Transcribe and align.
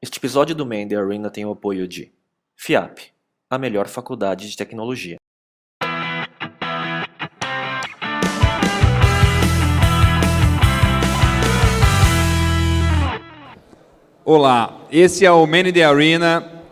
Este 0.00 0.16
episódio 0.16 0.54
do 0.54 0.64
Man 0.64 0.86
Arena 0.96 1.28
tem 1.28 1.44
o 1.44 1.50
apoio 1.50 1.88
de 1.88 2.12
FIAP, 2.54 3.00
a 3.50 3.58
melhor 3.58 3.88
faculdade 3.88 4.48
de 4.48 4.56
tecnologia. 4.56 5.16
Olá, 14.24 14.86
esse 14.92 15.26
é 15.26 15.32
o 15.32 15.44
Man 15.48 15.64
Arena, 15.84 16.62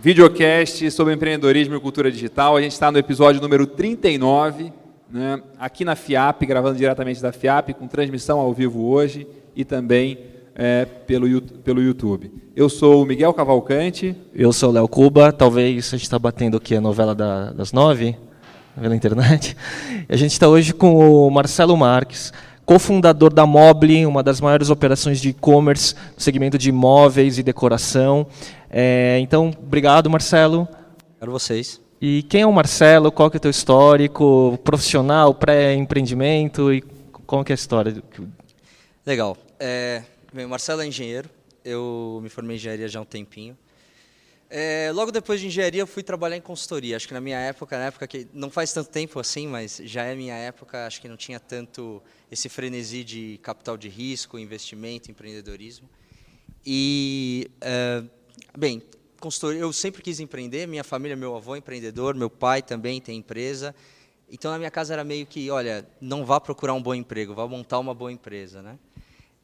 videocast 0.00 0.88
sobre 0.92 1.14
empreendedorismo 1.14 1.74
e 1.74 1.80
cultura 1.80 2.12
digital. 2.12 2.56
A 2.56 2.62
gente 2.62 2.74
está 2.74 2.92
no 2.92 2.98
episódio 2.98 3.42
número 3.42 3.66
39, 3.66 4.72
né, 5.10 5.42
aqui 5.58 5.84
na 5.84 5.96
FIAP, 5.96 6.46
gravando 6.46 6.78
diretamente 6.78 7.20
da 7.20 7.32
FIAP, 7.32 7.74
com 7.74 7.88
transmissão 7.88 8.38
ao 8.38 8.54
vivo 8.54 8.86
hoje 8.86 9.26
e 9.56 9.64
também 9.64 10.37
é, 10.58 10.84
pelo, 10.84 11.40
pelo 11.40 11.80
YouTube. 11.80 12.32
Eu 12.56 12.68
sou 12.68 13.02
o 13.02 13.06
Miguel 13.06 13.32
Cavalcante. 13.32 14.16
Eu 14.34 14.52
sou 14.52 14.70
o 14.70 14.72
Léo 14.72 14.88
Cuba. 14.88 15.32
Talvez 15.32 15.86
a 15.86 15.96
gente 15.96 16.02
está 16.02 16.18
batendo 16.18 16.56
aqui 16.56 16.74
a 16.74 16.80
novela 16.80 17.14
da, 17.14 17.52
das 17.52 17.72
nove 17.72 18.16
pela 18.78 18.94
internet. 18.94 19.56
A 20.08 20.16
gente 20.16 20.32
está 20.32 20.48
hoje 20.48 20.74
com 20.74 20.96
o 20.96 21.30
Marcelo 21.30 21.76
Marques, 21.76 22.32
cofundador 22.66 23.32
da 23.32 23.46
Mobile, 23.46 24.04
uma 24.04 24.22
das 24.22 24.40
maiores 24.40 24.68
operações 24.68 25.20
de 25.20 25.28
e-commerce 25.28 25.94
no 26.16 26.20
segmento 26.20 26.58
de 26.58 26.70
imóveis 26.70 27.38
e 27.38 27.42
decoração. 27.44 28.26
É, 28.68 29.18
então, 29.20 29.52
obrigado, 29.62 30.10
Marcelo. 30.10 30.66
Quero 31.20 31.30
vocês. 31.30 31.80
E 32.00 32.24
quem 32.24 32.42
é 32.42 32.46
o 32.46 32.52
Marcelo? 32.52 33.12
Qual 33.12 33.30
que 33.30 33.36
é 33.36 33.38
o 33.38 33.40
teu 33.40 33.50
histórico 33.50 34.58
profissional, 34.64 35.34
pré-empreendimento 35.34 36.72
e 36.72 36.82
qual 37.26 37.44
que 37.44 37.52
é 37.52 37.54
a 37.54 37.56
história? 37.56 38.02
Legal. 39.04 39.36
É, 39.58 40.02
bem, 40.32 40.44
o 40.44 40.48
Marcelo 40.48 40.82
é 40.82 40.86
engenheiro. 40.86 41.30
Eu 41.64 42.20
me 42.22 42.28
formei 42.28 42.56
em 42.56 42.58
engenharia 42.58 42.88
já 42.88 42.98
há 42.98 43.02
um 43.02 43.06
tempinho. 43.06 43.56
É, 44.50 44.90
logo 44.94 45.12
depois 45.12 45.40
de 45.40 45.46
engenharia, 45.46 45.82
eu 45.82 45.86
fui 45.86 46.02
trabalhar 46.02 46.36
em 46.36 46.40
consultoria. 46.40 46.96
Acho 46.96 47.06
que 47.06 47.14
na 47.14 47.20
minha 47.20 47.38
época, 47.38 47.78
na 47.78 47.86
época 47.86 48.06
que 48.06 48.26
não 48.32 48.50
faz 48.50 48.72
tanto 48.72 48.90
tempo 48.90 49.20
assim, 49.20 49.46
mas 49.46 49.80
já 49.84 50.04
é 50.04 50.14
minha 50.14 50.34
época, 50.34 50.86
acho 50.86 51.00
que 51.00 51.08
não 51.08 51.16
tinha 51.16 51.38
tanto 51.38 52.02
esse 52.30 52.48
frenesi 52.48 53.04
de 53.04 53.38
capital 53.42 53.76
de 53.76 53.88
risco, 53.88 54.38
investimento, 54.38 55.10
empreendedorismo. 55.10 55.88
E, 56.64 57.50
é, 57.60 58.02
bem, 58.56 58.82
consultoria, 59.20 59.60
eu 59.60 59.72
sempre 59.72 60.02
quis 60.02 60.18
empreender. 60.20 60.66
Minha 60.66 60.84
família, 60.84 61.16
meu 61.16 61.36
avô 61.36 61.54
é 61.54 61.58
empreendedor, 61.58 62.14
meu 62.14 62.30
pai 62.30 62.62
também 62.62 63.00
tem 63.00 63.18
empresa. 63.18 63.74
Então, 64.30 64.50
na 64.50 64.58
minha 64.58 64.70
casa 64.70 64.92
era 64.92 65.04
meio 65.04 65.26
que, 65.26 65.50
olha, 65.50 65.86
não 66.00 66.24
vá 66.24 66.38
procurar 66.38 66.74
um 66.74 66.82
bom 66.82 66.94
emprego, 66.94 67.34
vá 67.34 67.46
montar 67.46 67.78
uma 67.78 67.94
boa 67.94 68.12
empresa, 68.12 68.60
né? 68.60 68.78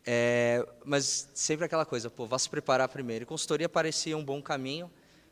É, 0.07 0.67
mas 0.85 1.31
sempre 1.33 1.65
aquela 1.65 1.87
coisa, 1.87 2.11
pô, 2.11 2.27
vá 2.27 2.39
se 2.39 2.49
preparar 2.49 2.89
primeiro. 2.89 3.23
E 3.23 3.27
consultoria 3.27 3.69
parecia 3.69 4.17
um 4.17 4.25
bom 4.25 4.43
caminho. 4.43 4.91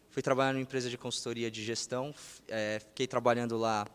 Fui 0.09 0.23
trabalhar 0.23 0.53
numa 0.53 0.62
empresa 0.62 0.89
de 0.91 0.98
consultoria 0.98 1.51
de 1.51 1.65
gestão, 1.65 2.15
é, 2.48 2.81
fiquei 2.81 3.06
trabalhando 3.06 3.56
lá 3.56 3.87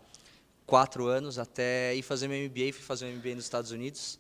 quatro 0.66 1.06
anos 1.06 1.38
até 1.38 1.94
ir 1.96 2.02
fazer 2.02 2.28
meu 2.28 2.38
MBA, 2.50 2.74
fui 2.74 2.84
fazer 2.84 3.06
meu 3.06 3.18
MBA 3.18 3.36
nos 3.36 3.44
Estados 3.44 3.72
Unidos. 3.72 4.20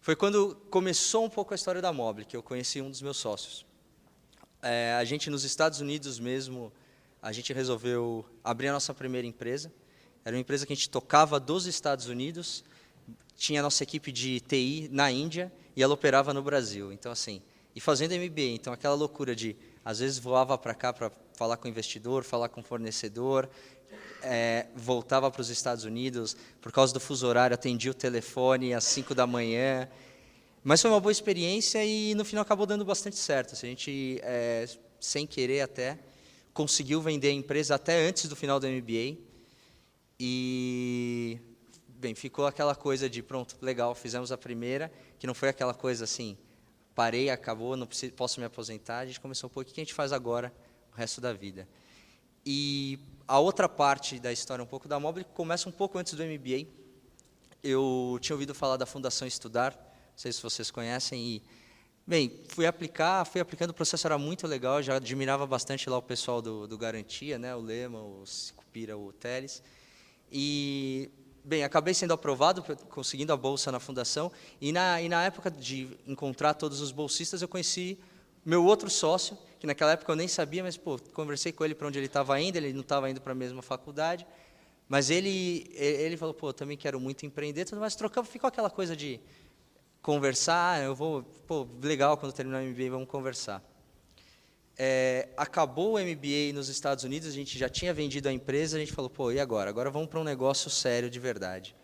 Foi 0.00 0.16
quando 0.16 0.56
começou 0.70 1.24
um 1.24 1.28
pouco 1.28 1.52
a 1.52 1.56
história 1.56 1.82
da 1.82 1.92
Mobile, 1.92 2.26
que 2.26 2.36
eu 2.36 2.42
conheci 2.42 2.80
um 2.80 2.90
dos 2.90 3.02
meus 3.02 3.18
sócios. 3.18 3.66
É, 4.62 4.94
a 4.94 5.04
gente 5.04 5.28
nos 5.28 5.44
Estados 5.44 5.80
Unidos 5.80 6.18
mesmo, 6.18 6.72
a 7.20 7.32
gente 7.32 7.52
resolveu 7.52 8.24
abrir 8.42 8.68
a 8.68 8.72
nossa 8.72 8.94
primeira 8.94 9.26
empresa. 9.26 9.72
Era 10.24 10.36
uma 10.36 10.40
empresa 10.40 10.66
que 10.66 10.72
a 10.72 10.76
gente 10.76 10.88
tocava 10.88 11.38
dos 11.38 11.66
Estados 11.66 12.06
Unidos, 12.06 12.64
tinha 13.36 13.60
a 13.60 13.62
nossa 13.62 13.82
equipe 13.82 14.10
de 14.10 14.40
TI 14.40 14.88
na 14.90 15.10
Índia 15.10 15.52
e 15.76 15.82
ela 15.82 15.94
operava 15.94 16.32
no 16.32 16.42
Brasil. 16.42 16.92
Então, 16.92 17.12
assim, 17.12 17.42
e 17.74 17.80
fazendo 17.80 18.14
MBA, 18.14 18.54
então 18.54 18.72
aquela 18.72 18.94
loucura 18.94 19.36
de, 19.36 19.54
às 19.84 19.98
vezes 19.98 20.18
voava 20.18 20.56
para 20.56 20.74
cá 20.74 20.92
para 20.92 21.12
falar 21.34 21.58
com 21.58 21.68
investidor, 21.68 22.24
falar 22.24 22.48
com 22.48 22.62
fornecedor, 22.62 23.48
é, 24.22 24.66
voltava 24.74 25.30
para 25.30 25.42
os 25.42 25.50
Estados 25.50 25.84
Unidos, 25.84 26.34
por 26.60 26.72
causa 26.72 26.94
do 26.94 26.98
fuso 26.98 27.26
horário, 27.26 27.54
atendia 27.54 27.90
o 27.90 27.94
telefone 27.94 28.72
às 28.72 28.84
5 28.84 29.14
da 29.14 29.26
manhã. 29.26 29.86
Mas 30.64 30.80
foi 30.80 30.90
uma 30.90 30.98
boa 30.98 31.12
experiência 31.12 31.84
e 31.84 32.14
no 32.14 32.24
final 32.24 32.42
acabou 32.42 32.66
dando 32.66 32.84
bastante 32.84 33.16
certo. 33.16 33.52
Assim, 33.52 33.66
a 33.66 33.70
gente, 33.70 34.18
é, 34.22 34.66
sem 34.98 35.26
querer 35.26 35.60
até, 35.60 35.98
conseguiu 36.52 37.00
vender 37.00 37.28
a 37.28 37.32
empresa 37.32 37.74
até 37.74 38.08
antes 38.08 38.26
do 38.26 38.34
final 38.34 38.58
do 38.58 38.66
MBA. 38.66 39.18
E 40.18 41.38
bem, 42.06 42.14
ficou 42.14 42.46
aquela 42.46 42.76
coisa 42.76 43.10
de 43.10 43.20
pronto, 43.20 43.56
legal, 43.60 43.92
fizemos 43.92 44.30
a 44.30 44.38
primeira, 44.38 44.92
que 45.18 45.26
não 45.26 45.34
foi 45.34 45.48
aquela 45.48 45.74
coisa 45.74 46.04
assim, 46.04 46.38
parei, 46.94 47.30
acabou, 47.30 47.76
não 47.76 47.84
preciso, 47.84 48.12
posso 48.12 48.38
me 48.38 48.46
aposentar. 48.46 49.00
A 49.00 49.06
gente 49.06 49.18
começou, 49.18 49.50
pô, 49.50 49.60
o 49.60 49.64
que 49.64 49.72
a 49.72 49.82
gente 49.82 49.92
faz 49.92 50.12
agora, 50.12 50.54
o 50.92 50.96
resto 50.96 51.20
da 51.20 51.32
vida? 51.32 51.68
E 52.44 53.00
a 53.26 53.40
outra 53.40 53.68
parte 53.68 54.20
da 54.20 54.32
história, 54.32 54.62
um 54.62 54.68
pouco 54.68 54.86
da 54.86 55.00
Mobile, 55.00 55.26
começa 55.34 55.68
um 55.68 55.72
pouco 55.72 55.98
antes 55.98 56.14
do 56.14 56.22
MBA. 56.22 56.68
Eu 57.60 58.18
tinha 58.20 58.36
ouvido 58.36 58.54
falar 58.54 58.76
da 58.76 58.86
Fundação 58.86 59.26
Estudar, 59.26 59.72
não 59.74 60.18
sei 60.18 60.30
se 60.30 60.40
vocês 60.40 60.70
conhecem, 60.70 61.20
e, 61.20 61.42
bem, 62.06 62.40
fui 62.46 62.66
aplicar, 62.66 63.24
fui 63.24 63.40
aplicando, 63.40 63.70
o 63.70 63.74
processo 63.74 64.06
era 64.06 64.16
muito 64.16 64.46
legal, 64.46 64.80
já 64.80 64.94
admirava 64.94 65.44
bastante 65.44 65.90
lá 65.90 65.98
o 65.98 66.02
pessoal 66.02 66.40
do, 66.40 66.68
do 66.68 66.78
Garantia, 66.78 67.36
né, 67.36 67.52
o 67.56 67.60
Lema, 67.60 67.98
o 67.98 68.22
Cupira, 68.54 68.96
o 68.96 69.12
Teles, 69.12 69.60
e 70.30 71.10
bem, 71.46 71.62
acabei 71.62 71.94
sendo 71.94 72.12
aprovado, 72.12 72.60
conseguindo 72.90 73.32
a 73.32 73.36
bolsa 73.36 73.70
na 73.70 73.78
fundação, 73.78 74.32
e 74.60 74.72
na, 74.72 75.00
e 75.00 75.08
na 75.08 75.24
época 75.24 75.48
de 75.48 75.88
encontrar 76.04 76.54
todos 76.54 76.80
os 76.80 76.90
bolsistas, 76.90 77.40
eu 77.40 77.46
conheci 77.46 77.96
meu 78.44 78.64
outro 78.64 78.90
sócio, 78.90 79.38
que 79.60 79.66
naquela 79.66 79.92
época 79.92 80.10
eu 80.10 80.16
nem 80.16 80.26
sabia, 80.26 80.64
mas 80.64 80.76
pô, 80.76 80.98
conversei 81.12 81.52
com 81.52 81.64
ele 81.64 81.74
para 81.74 81.86
onde 81.86 82.00
ele 82.00 82.06
estava 82.06 82.40
indo, 82.40 82.56
ele 82.56 82.72
não 82.72 82.80
estava 82.80 83.08
indo 83.08 83.20
para 83.20 83.30
a 83.30 83.34
mesma 83.34 83.62
faculdade, 83.62 84.26
mas 84.88 85.08
ele 85.08 85.70
ele 85.74 86.16
falou, 86.16 86.34
pô, 86.34 86.52
também 86.52 86.76
quero 86.76 86.98
muito 86.98 87.24
empreender, 87.24 87.64
tudo 87.64 87.80
mais, 87.80 87.94
trocamos, 87.94 88.28
ficou 88.28 88.48
aquela 88.48 88.68
coisa 88.68 88.96
de 88.96 89.20
conversar, 90.02 90.82
eu 90.82 90.96
vou, 90.96 91.22
pô, 91.46 91.66
legal, 91.80 92.16
quando 92.16 92.32
terminar 92.32 92.60
o 92.60 92.66
MBA, 92.66 92.90
vamos 92.90 93.08
conversar. 93.08 93.62
É, 94.78 95.28
acabou 95.36 95.94
o 95.94 95.98
MBA 95.98 96.52
nos 96.52 96.68
Estados 96.68 97.02
Unidos, 97.02 97.28
a 97.28 97.32
gente 97.32 97.58
já 97.58 97.68
tinha 97.68 97.94
vendido 97.94 98.28
a 98.28 98.32
empresa, 98.32 98.76
a 98.76 98.80
gente 98.80 98.92
falou, 98.92 99.08
pô, 99.08 99.32
e 99.32 99.40
agora? 99.40 99.70
Agora 99.70 99.90
vamos 99.90 100.08
para 100.08 100.20
um 100.20 100.24
negócio 100.24 100.68
sério 100.68 101.08
de 101.08 101.18
verdade. 101.18 101.74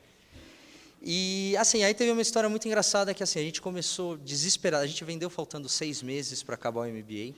E 1.00 1.56
assim, 1.56 1.82
aí 1.82 1.94
teve 1.94 2.12
uma 2.12 2.22
história 2.22 2.48
muito 2.48 2.68
engraçada 2.68 3.12
que 3.14 3.22
assim, 3.22 3.40
a 3.40 3.42
gente 3.42 3.60
começou 3.62 4.16
desesperado, 4.16 4.84
a 4.84 4.86
gente 4.86 5.02
vendeu 5.04 5.30
faltando 5.30 5.68
seis 5.68 6.02
meses 6.02 6.42
para 6.42 6.54
acabar 6.54 6.80
o 6.80 6.84
MBA, 6.84 7.34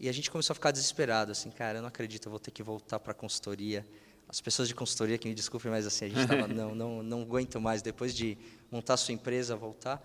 e 0.00 0.08
a 0.08 0.12
gente 0.12 0.30
começou 0.30 0.52
a 0.52 0.56
ficar 0.56 0.72
desesperado, 0.72 1.30
assim, 1.30 1.50
cara, 1.50 1.78
eu 1.78 1.82
não 1.82 1.88
acredito, 1.88 2.26
eu 2.26 2.30
vou 2.30 2.40
ter 2.40 2.50
que 2.50 2.62
voltar 2.62 2.98
para 2.98 3.12
a 3.12 3.14
consultoria. 3.14 3.86
As 4.28 4.40
pessoas 4.40 4.66
de 4.66 4.74
consultoria 4.74 5.16
que 5.16 5.28
me 5.28 5.34
desculpem, 5.34 5.70
mas 5.70 5.86
assim, 5.86 6.06
a 6.06 6.08
gente 6.08 6.22
estava, 6.22 6.48
não, 6.52 6.74
não, 6.74 7.02
não 7.02 7.22
aguento 7.22 7.60
mais, 7.60 7.82
depois 7.82 8.12
de 8.14 8.36
montar 8.70 8.96
sua 8.96 9.14
empresa, 9.14 9.54
voltar. 9.54 10.02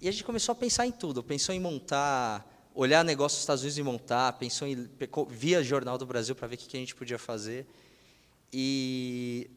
E 0.00 0.06
a 0.06 0.12
gente 0.12 0.22
começou 0.22 0.52
a 0.52 0.54
pensar 0.54 0.86
em 0.86 0.92
tudo, 0.92 1.20
pensou 1.20 1.52
em 1.52 1.58
montar 1.58 2.46
olhar 2.74 3.04
negócios 3.04 3.38
dos 3.38 3.42
Estados 3.42 3.62
Unidos 3.62 3.78
e 3.78 3.82
montar, 3.82 4.32
pensou 4.32 4.66
em 4.66 4.88
via 5.28 5.62
Jornal 5.62 5.96
do 5.96 6.04
Brasil 6.04 6.34
para 6.34 6.48
ver 6.48 6.56
o 6.56 6.58
que, 6.58 6.76
a 6.76 6.80
gente 6.80 6.94
podia 6.94 7.18
fazer. 7.18 7.66
E, 8.52 9.48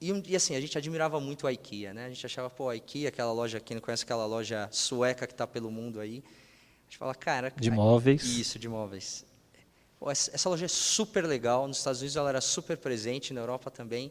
e, 0.00 0.10
e, 0.26 0.34
assim, 0.34 0.56
a 0.56 0.60
gente 0.60 0.76
admirava 0.76 1.20
muito 1.20 1.46
a 1.46 1.52
IKEA, 1.52 1.92
né? 1.92 2.06
A 2.06 2.08
gente 2.08 2.24
achava, 2.24 2.48
pô, 2.48 2.70
a 2.70 2.76
IKEA, 2.76 3.10
aquela 3.10 3.32
loja, 3.32 3.60
quem 3.60 3.74
não 3.74 3.82
conhece 3.82 4.04
aquela 4.04 4.24
loja 4.24 4.68
sueca 4.72 5.26
que 5.26 5.34
está 5.34 5.46
pelo 5.46 5.70
mundo 5.70 6.00
aí, 6.00 6.24
a 6.26 6.84
gente 6.84 6.98
fala, 6.98 7.14
cara... 7.14 7.52
De 7.54 7.70
móveis. 7.70 8.24
Isso, 8.24 8.58
de 8.58 8.68
móveis. 8.68 9.24
Pô, 9.98 10.10
essa, 10.10 10.34
essa 10.34 10.48
loja 10.48 10.64
é 10.64 10.68
super 10.68 11.26
legal, 11.26 11.68
nos 11.68 11.76
Estados 11.78 12.00
Unidos 12.00 12.16
ela 12.16 12.30
era 12.30 12.40
super 12.40 12.78
presente, 12.78 13.34
na 13.34 13.40
Europa 13.40 13.70
também. 13.70 14.10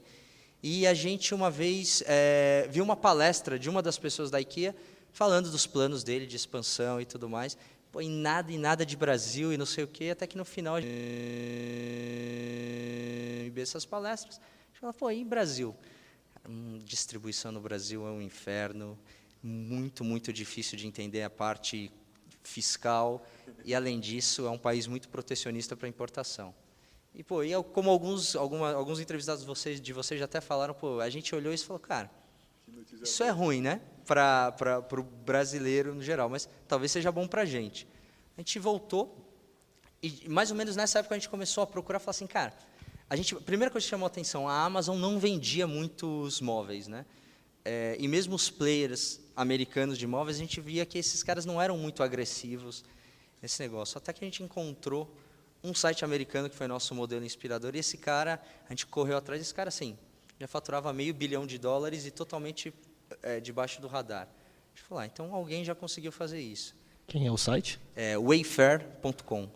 E 0.64 0.86
a 0.86 0.94
gente, 0.94 1.34
uma 1.34 1.50
vez, 1.50 2.04
é, 2.06 2.68
viu 2.70 2.84
uma 2.84 2.96
palestra 2.96 3.58
de 3.58 3.68
uma 3.68 3.82
das 3.82 3.98
pessoas 3.98 4.30
da 4.30 4.40
IKEA 4.40 4.76
falando 5.12 5.50
dos 5.52 5.66
planos 5.68 6.04
dele 6.04 6.26
de 6.26 6.36
expansão 6.36 7.02
e 7.02 7.06
tudo 7.06 7.28
mais 7.28 7.58
pô, 7.92 8.02
em 8.02 8.10
nada, 8.10 8.52
em 8.52 8.58
nada 8.58 8.86
de 8.86 8.96
Brasil 8.96 9.52
e 9.52 9.58
não 9.58 9.66
sei 9.66 9.84
o 9.84 9.88
quê, 9.88 10.10
até 10.12 10.26
que 10.26 10.38
no 10.38 10.46
final 10.46 10.76
a 10.76 10.82
gente 10.82 10.92
essas 13.62 13.86
palestras, 13.86 14.38
a 14.38 14.42
gente 14.68 14.80
fala, 14.80 14.94
pô, 14.94 15.12
e 15.12 15.24
Brasil? 15.24 15.76
Hum, 16.48 16.80
distribuição 16.84 17.52
no 17.52 17.62
Brasil 17.62 18.08
é 18.08 18.12
um 18.12 18.22
inferno, 18.22 18.98
muito, 19.44 20.04
muito 20.04 20.34
difícil 20.34 20.78
de 20.78 20.88
entender 20.88 21.24
a 21.24 21.30
parte 21.30 21.92
fiscal, 22.44 23.26
e 23.64 23.76
além 23.76 24.00
disso, 24.00 24.48
é 24.48 24.50
um 24.50 24.58
país 24.58 24.88
muito 24.88 25.08
protecionista 25.10 25.76
para 25.76 25.88
importação. 25.88 26.54
E, 27.14 27.24
pô, 27.24 27.44
e 27.44 27.52
como 27.74 27.90
alguns, 27.90 28.36
alguma, 28.36 28.72
alguns 28.74 29.00
entrevistados 29.00 29.42
de 29.42 29.48
vocês, 29.48 29.80
de 29.82 29.94
vocês 29.94 30.20
já 30.20 30.26
até 30.26 30.42
falaram, 30.42 30.74
pô, 30.74 31.00
a 31.00 31.10
gente 31.10 31.36
olhou 31.36 31.54
isso 31.54 31.66
e 31.66 31.68
falou, 31.68 31.80
cara, 31.80 32.10
isso 33.04 33.24
é 33.24 33.30
ruim, 33.30 33.62
né? 33.62 33.82
Para 34.06 34.86
o 34.92 35.04
brasileiro 35.04 35.94
no 35.94 36.02
geral, 36.02 36.30
mas 36.30 36.48
talvez 36.68 36.92
seja 36.92 37.12
bom 37.12 37.28
para 37.28 37.44
a 37.44 37.46
gente. 37.46 37.88
A 38.38 38.42
gente 38.42 38.58
voltou 38.60 39.32
e 40.04 40.28
mais 40.28 40.50
ou 40.50 40.58
menos 40.58 40.76
nessa 40.76 41.00
época 41.00 41.14
a 41.14 41.18
gente 41.18 41.30
começou 41.30 41.64
a 41.64 41.68
procurar, 41.68 42.00
falar 42.00 42.12
assim, 42.12 42.26
cara, 42.26 42.54
a 43.08 43.16
gente, 43.16 43.36
primeira 43.36 43.72
coisa 43.72 43.86
que 43.86 43.90
chamou 43.90 44.06
a 44.06 44.08
atenção, 44.08 44.48
a 44.48 44.64
Amazon 44.64 44.98
não 44.98 45.20
vendia 45.20 45.68
muitos 45.68 46.42
móveis, 46.42 46.88
né? 46.88 47.06
É, 47.64 47.96
e 48.00 48.08
mesmo 48.08 48.34
os 48.34 48.50
players 48.50 49.20
americanos 49.36 49.98
de 49.98 50.08
móveis, 50.08 50.38
a 50.38 50.40
gente 50.40 50.60
via 50.60 50.86
que 50.86 50.98
esses 50.98 51.22
caras 51.22 51.46
não 51.46 51.62
eram 51.62 51.78
muito 51.78 52.02
agressivos. 52.02 52.84
nesse 53.42 53.62
negócio. 53.62 53.98
Até 53.98 54.14
que 54.14 54.24
a 54.24 54.28
gente 54.28 54.42
encontrou 54.42 55.14
um 55.64 55.74
site 55.74 56.04
americano 56.04 56.50
que 56.50 56.56
foi 56.56 56.68
nosso 56.68 56.96
modelo 56.96 57.24
inspirador, 57.24 57.76
e 57.76 57.80
esse 57.80 57.98
cara, 57.98 58.42
a 58.66 58.70
gente 58.70 58.88
correu 58.88 59.18
atrás 59.18 59.40
desse 59.40 59.54
cara, 59.54 59.70
assim, 59.70 59.98
já 60.40 60.48
faturava 60.48 60.92
meio 60.92 61.14
bilhão 61.14 61.46
de 61.46 61.60
dólares 61.60 62.06
e 62.06 62.12
totalmente 62.12 62.74
é, 63.22 63.40
debaixo 63.40 63.82
do 63.82 63.88
radar. 63.88 64.28
A 64.28 64.76
gente 64.76 64.88
falou, 64.88 65.02
ah, 65.02 65.06
então 65.06 65.34
alguém 65.34 65.64
já 65.64 65.76
conseguiu 65.76 66.12
fazer 66.12 66.40
isso. 66.40 66.76
Quem 67.08 67.28
é 67.28 67.32
o 67.32 67.38
site? 67.38 67.80
É 67.96 68.18
wayfair.com. 68.18 69.50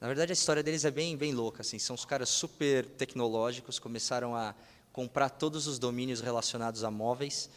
Na 0.00 0.08
verdade, 0.08 0.32
a 0.32 0.34
história 0.34 0.62
deles 0.62 0.84
é 0.84 0.90
bem, 0.90 1.16
bem 1.16 1.32
louca. 1.32 1.60
Assim, 1.62 1.78
são 1.78 1.94
os 1.94 2.04
caras 2.04 2.28
super 2.28 2.84
tecnológicos, 2.84 3.78
começaram 3.78 4.34
a 4.34 4.54
comprar 4.92 5.30
todos 5.30 5.66
os 5.66 5.78
domínios 5.78 6.20
relacionados 6.20 6.82
a 6.82 6.90
móveis 6.90 7.48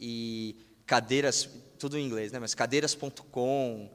e 0.00 0.56
cadeiras, 0.86 1.48
tudo 1.78 1.98
em 1.98 2.06
inglês, 2.06 2.32
né? 2.32 2.38
mas 2.38 2.54
cadeiras.com, 2.54 3.90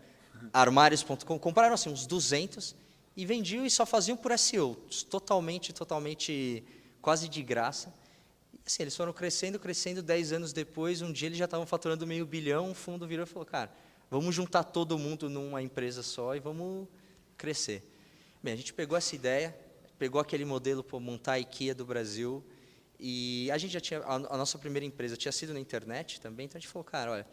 armários.com, 0.54 1.40
compraram 1.40 1.74
assim, 1.74 1.90
uns 1.90 2.06
200 2.06 2.76
e 3.16 3.26
vendiam 3.26 3.66
e 3.66 3.70
só 3.70 3.86
faziam 3.86 4.16
por 4.16 4.38
SEO, 4.38 4.76
totalmente, 5.10 5.74
totalmente, 5.74 6.64
quase 7.02 7.28
de 7.28 7.42
graça. 7.42 7.94
Assim, 8.68 8.84
eles 8.84 8.98
foram 8.98 9.14
crescendo, 9.14 9.58
crescendo, 9.58 10.04
10 10.04 10.34
anos 10.34 10.52
depois, 10.52 11.02
um 11.02 11.10
dia 11.10 11.30
eles 11.30 11.38
já 11.38 11.46
estavam 11.46 11.66
faturando 11.66 12.06
meio 12.06 12.26
bilhão, 12.26 12.72
o 12.72 12.74
fundo 12.74 13.08
virou 13.08 13.24
e 13.24 13.26
falou, 13.26 13.46
cara, 13.46 13.72
vamos 14.12 14.36
juntar 14.36 14.62
todo 14.66 15.00
mundo 15.00 15.30
numa 15.30 15.62
empresa 15.62 16.04
só 16.04 16.36
e 16.36 16.42
vamos 16.42 16.86
crescer. 17.38 17.82
Bem, 18.44 18.54
a 18.54 18.58
gente 18.58 18.74
pegou 18.74 18.98
essa 18.98 19.16
ideia, 19.16 19.58
pegou 19.98 20.20
aquele 20.20 20.44
modelo 20.44 20.84
para 20.84 21.00
montar 21.00 21.32
a 21.34 21.40
IKEA 21.40 21.74
do 21.74 21.86
Brasil, 21.86 22.44
e 23.00 23.50
a 23.52 23.58
gente 23.58 23.72
já 23.72 23.80
tinha, 23.80 24.02
a, 24.02 24.16
a 24.16 24.38
nossa 24.38 24.58
primeira 24.60 24.86
empresa 24.86 25.16
tinha 25.16 25.32
sido 25.32 25.54
na 25.54 25.62
internet 25.62 26.20
também, 26.20 26.46
então 26.46 26.58
a 26.58 26.60
gente 26.60 26.70
falou, 26.70 26.84
cara, 26.84 27.10
olha, 27.10 27.28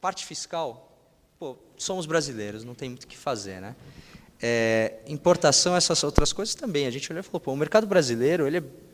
parte 0.00 0.26
fiscal, 0.26 0.98
pô, 1.38 1.56
somos 1.76 2.04
brasileiros, 2.04 2.64
não 2.64 2.74
tem 2.74 2.88
muito 2.88 3.04
o 3.04 3.06
que 3.06 3.16
fazer, 3.16 3.60
né? 3.60 3.76
É, 4.42 5.02
importação, 5.06 5.76
essas 5.76 6.02
outras 6.02 6.32
coisas 6.32 6.56
também. 6.56 6.86
A 6.88 6.90
gente 6.90 7.12
olhou 7.12 7.20
e 7.20 7.22
falou, 7.22 7.38
pô, 7.38 7.52
o 7.52 7.56
mercado 7.56 7.86
brasileiro 7.86 8.44
ele 8.44 8.56
é 8.56 8.89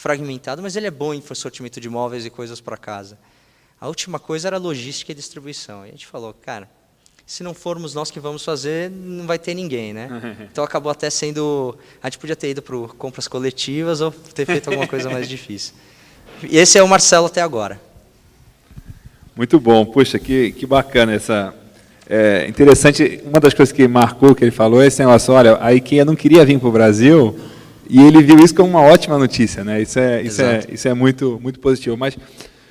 fragmentado, 0.00 0.62
mas 0.62 0.76
ele 0.76 0.86
é 0.86 0.90
bom 0.90 1.12
em 1.12 1.22
sortimento 1.34 1.78
de 1.78 1.90
móveis 1.90 2.24
e 2.24 2.30
coisas 2.30 2.58
para 2.58 2.74
casa. 2.78 3.18
A 3.78 3.86
última 3.86 4.18
coisa 4.18 4.48
era 4.48 4.56
logística 4.56 5.12
e 5.12 5.14
distribuição. 5.14 5.84
E 5.84 5.88
a 5.88 5.90
gente 5.90 6.06
falou, 6.06 6.32
cara, 6.32 6.70
se 7.26 7.42
não 7.42 7.52
formos 7.52 7.92
nós 7.92 8.10
que 8.10 8.18
vamos 8.18 8.42
fazer, 8.42 8.90
não 8.90 9.26
vai 9.26 9.38
ter 9.38 9.52
ninguém, 9.52 9.92
né? 9.92 10.08
Então 10.50 10.64
acabou 10.64 10.90
até 10.90 11.10
sendo, 11.10 11.76
a 12.02 12.06
gente 12.06 12.18
podia 12.18 12.34
ter 12.34 12.48
ido 12.48 12.62
para 12.62 12.76
compras 12.96 13.28
coletivas 13.28 14.00
ou 14.00 14.10
ter 14.10 14.46
feito 14.46 14.68
alguma 14.68 14.88
coisa 14.88 15.10
mais 15.10 15.28
difícil. 15.28 15.74
E 16.48 16.56
esse 16.56 16.78
é 16.78 16.82
o 16.82 16.88
Marcelo 16.88 17.26
até 17.26 17.42
agora. 17.42 17.78
Muito 19.36 19.60
bom, 19.60 19.84
puxa, 19.84 20.18
que, 20.18 20.52
que 20.52 20.64
bacana 20.64 21.12
essa, 21.12 21.54
é 22.08 22.46
interessante, 22.48 23.20
uma 23.22 23.38
das 23.38 23.52
coisas 23.52 23.70
que 23.70 23.86
marcou 23.86 24.34
que 24.34 24.44
ele 24.44 24.50
falou 24.50 24.82
é 24.82 24.86
esse 24.86 24.98
negócio, 25.00 25.34
olha, 25.34 25.58
a 25.60 25.74
IKEA 25.74 26.06
não 26.06 26.16
queria 26.16 26.42
vir 26.44 26.58
para 26.58 26.68
o 26.68 26.72
Brasil 26.72 27.38
e 27.90 28.00
ele 28.00 28.22
viu 28.22 28.38
isso 28.38 28.54
como 28.54 28.68
uma 28.68 28.82
ótima 28.82 29.18
notícia, 29.18 29.64
né? 29.64 29.82
Isso 29.82 29.98
é, 29.98 30.22
isso 30.22 30.40
é, 30.40 30.64
isso 30.70 30.86
é 30.86 30.94
muito, 30.94 31.40
muito 31.42 31.58
positivo. 31.58 31.96
Mas 31.96 32.16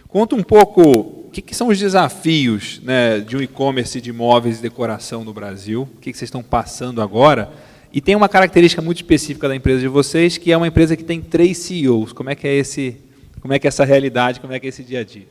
conta 0.07 0.33
um 0.33 0.41
pouco 0.41 0.81
o 0.81 1.29
que, 1.29 1.41
que 1.41 1.53
são 1.53 1.67
os 1.67 1.77
desafios 1.77 2.79
né, 2.81 3.19
de 3.19 3.35
um 3.35 3.41
e-commerce 3.41 3.99
de 3.99 4.13
móveis 4.13 4.59
e 4.59 4.61
decoração 4.61 5.25
no 5.25 5.33
Brasil, 5.33 5.81
o 5.81 5.99
que, 5.99 6.13
que 6.13 6.17
vocês 6.17 6.27
estão 6.27 6.41
passando 6.41 7.01
agora. 7.01 7.51
E 7.91 7.99
tem 7.99 8.15
uma 8.15 8.29
característica 8.29 8.81
muito 8.81 8.97
específica 8.97 9.49
da 9.49 9.55
empresa 9.55 9.81
de 9.81 9.89
vocês, 9.89 10.37
que 10.37 10.53
é 10.53 10.57
uma 10.57 10.67
empresa 10.67 10.95
que 10.95 11.03
tem 11.03 11.19
três 11.19 11.57
CEOs. 11.57 12.13
Como 12.13 12.29
é 12.29 12.35
que 12.35 12.47
é 12.47 12.55
esse, 12.55 12.95
como 13.41 13.53
é 13.53 13.59
que 13.59 13.67
é 13.67 13.69
essa 13.69 13.83
realidade, 13.83 14.39
como 14.39 14.53
é 14.53 14.59
que 14.59 14.67
é 14.67 14.69
esse 14.69 14.83
dia 14.83 15.01
a 15.01 15.03
dia? 15.03 15.27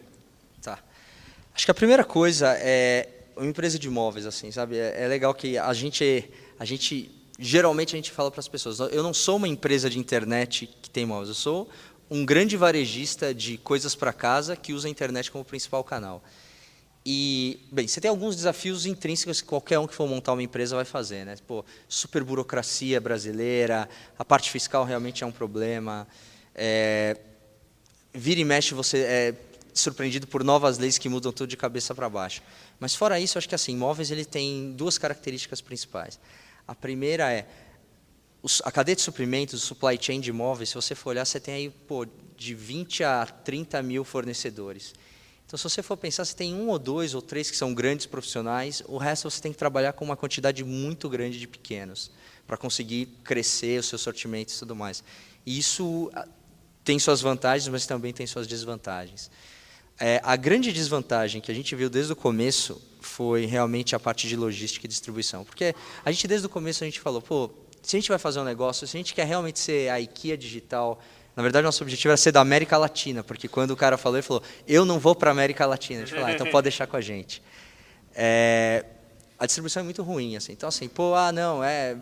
Tá. 0.61 0.79
Acho 1.55 1.65
que 1.65 1.71
a 1.71 1.75
primeira 1.75 2.05
coisa 2.05 2.49
é 2.61 3.09
uma 3.37 3.47
empresa 3.47 3.79
de 3.79 3.87
imóveis, 3.87 4.27
assim, 4.27 4.51
sabe? 4.51 4.77
É, 4.77 5.05
é 5.05 5.09
legal 5.09 5.33
que 5.33 5.57
a 5.57 5.73
gente, 5.73 6.29
a 6.59 6.65
gente, 6.65 7.11
geralmente 7.39 7.95
a 7.95 7.99
gente 7.99 8.11
fala 8.11 8.31
para 8.31 8.41
as 8.41 8.49
pessoas, 8.49 8.81
eu 8.81 9.03
não 9.03 9.15
sou 9.15 9.37
uma 9.37 9.49
empresa 9.49 9.89
de 9.89 9.99
internet 9.99 10.69
que 10.83 10.91
tem 10.91 11.05
imóveis, 11.05 11.29
eu 11.29 11.35
sou 11.35 11.69
um 12.11 12.25
grande 12.25 12.57
varejista 12.57 13.35
de 13.35 13.59
coisas 13.59 13.95
para 13.95 14.13
casa 14.13 14.57
que 14.57 14.73
usa 14.73 14.89
a 14.89 14.91
internet 14.91 15.31
como 15.31 15.45
principal 15.45 15.85
canal. 15.85 16.23
E, 17.05 17.61
bem, 17.71 17.87
você 17.87 18.01
tem 18.01 18.09
alguns 18.09 18.37
desafios 18.37 18.85
intrínsecos 18.85 19.41
que 19.41 19.47
qualquer 19.47 19.79
um 19.79 19.87
que 19.87 19.95
for 19.95 20.07
montar 20.07 20.33
uma 20.33 20.43
empresa 20.43 20.77
vai 20.77 20.85
fazer, 20.85 21.25
né? 21.25 21.37
Pô, 21.47 21.65
super 21.89 22.23
burocracia 22.23 23.01
brasileira, 23.01 23.89
a 24.19 24.25
parte 24.25 24.51
fiscal 24.51 24.85
realmente 24.85 25.25
é 25.25 25.27
um 25.27 25.33
problema. 25.33 26.07
É, 26.55 27.17
vira 28.13 28.41
e 28.41 28.45
mexe 28.45 28.75
você 28.75 28.99
é 28.99 29.35
surpreendido 29.73 30.27
por 30.27 30.43
novas 30.43 30.77
leis 30.77 30.99
que 30.99 31.09
mudam 31.09 31.33
tudo 31.33 31.49
de 31.49 31.57
cabeça 31.57 31.95
para 31.95 32.09
baixo. 32.09 32.43
Mas 32.81 32.95
fora 32.95 33.19
isso, 33.21 33.39
acho 33.39 33.49
que 33.49 33.55
assim, 33.55 33.73
imóveis 33.73 34.11
ele 34.11 34.25
tem 34.25 34.73
duas 34.73 34.99
características 34.99 35.61
principais. 35.61 36.19
A 36.69 36.75
primeira 36.75 37.33
é 37.33 37.47
a 38.63 38.71
cadeia 38.71 38.95
de 38.95 39.03
suprimentos, 39.03 39.63
o 39.63 39.67
supply 39.67 39.99
chain 40.01 40.21
de 40.21 40.29
imóveis, 40.29 40.69
se 40.69 40.75
você 40.75 40.95
for 40.95 41.11
olhar, 41.11 41.25
você 41.25 41.41
tem 41.41 41.55
aí 41.55 41.71
pô, 41.71 42.07
de 42.37 42.55
20 42.55 43.03
a 43.03 43.27
30 43.27 43.83
mil 43.83 44.05
fornecedores. 44.05 44.95
Então, 45.47 45.57
se 45.57 45.65
você 45.65 45.83
for 45.83 45.97
pensar, 45.97 46.27
você 46.27 46.37
tem 46.37 46.55
um 46.55 46.69
ou 46.69 46.79
dois 46.79 47.15
ou 47.15 47.23
três 47.23 47.51
que 47.51 47.57
são 47.57 47.73
grandes 47.73 48.05
profissionais, 48.05 48.83
o 48.87 48.99
resto 48.99 49.31
você 49.31 49.41
tem 49.41 49.51
que 49.51 49.57
trabalhar 49.57 49.95
com 49.95 50.05
uma 50.05 50.17
quantidade 50.17 50.63
muito 50.63 51.09
grande 51.09 51.39
de 51.39 51.49
pequenos 51.49 52.11
para 52.47 52.59
conseguir 52.59 53.07
crescer 53.25 53.81
os 53.81 53.87
seus 53.87 54.03
sortimentos 54.03 54.55
e 54.55 54.59
tudo 54.59 54.77
mais. 54.77 55.03
E 55.47 55.59
isso 55.59 56.11
ah, 56.15 56.29
tem 56.85 56.99
suas 56.99 57.23
vantagens, 57.23 57.67
mas 57.69 57.87
também 57.87 58.13
tem 58.13 58.27
suas 58.27 58.47
desvantagens. 58.47 59.31
É, 60.01 60.21
a 60.23 60.37
grande 60.37 60.73
desvantagem 60.73 61.41
que 61.41 61.51
a 61.51 61.55
gente 61.55 61.75
viu 61.75 61.91
desde 61.91 62.13
o 62.13 62.17
começo 62.17 62.81
foi 63.01 63.47
realmente 63.47 63.97
a 63.97 63.99
parte 63.99 64.29
de 64.29 64.37
logística 64.37 64.87
e 64.87 64.89
distribuição. 64.89 65.45
Porque 65.45 65.75
a 66.05 66.11
gente, 66.13 66.29
desde 66.29 66.47
o 66.47 66.51
começo, 66.51 66.85
a 66.85 66.87
gente 66.87 67.01
falou, 67.01 67.21
pô, 67.21 67.51
se 67.83 67.97
a 67.97 68.01
gente 68.01 68.09
vai 68.09 68.19
fazer 68.19 68.39
um 68.41 68.45
negócio, 68.45 68.87
se 68.87 68.97
a 68.97 68.99
gente 68.99 69.15
quer 69.15 69.27
realmente 69.27 69.59
ser 69.59 69.91
a 69.91 70.01
IKEA 70.01 70.37
digital, 70.37 71.01
na 71.35 71.43
verdade, 71.43 71.65
nosso 71.65 71.83
objetivo 71.83 72.11
era 72.11 72.17
ser 72.17 72.33
da 72.33 72.41
América 72.41 72.77
Latina, 72.77 73.25
porque 73.25 73.49
quando 73.49 73.71
o 73.73 73.77
cara 73.77 73.97
falou, 73.97 74.19
ele 74.19 74.27
falou, 74.27 74.43
eu 74.67 74.85
não 74.85 74.99
vou 74.99 75.15
para 75.15 75.31
a 75.31 75.33
América 75.33 75.67
Latina. 75.67 76.03
A 76.03 76.05
gente 76.05 76.15
falou, 76.15 76.29
ah, 76.29 76.33
então 76.33 76.47
pode 76.51 76.65
deixar 76.65 76.87
com 76.87 76.97
a 76.97 77.01
gente. 77.01 77.43
É, 78.15 78.85
a 79.39 79.47
distribuição 79.47 79.81
é 79.81 79.85
muito 79.85 80.03
ruim, 80.03 80.37
assim. 80.37 80.53
Então, 80.53 80.69
assim, 80.69 80.89
pô, 80.89 81.15
ah, 81.15 81.33
não, 81.33 81.63
é... 81.63 81.97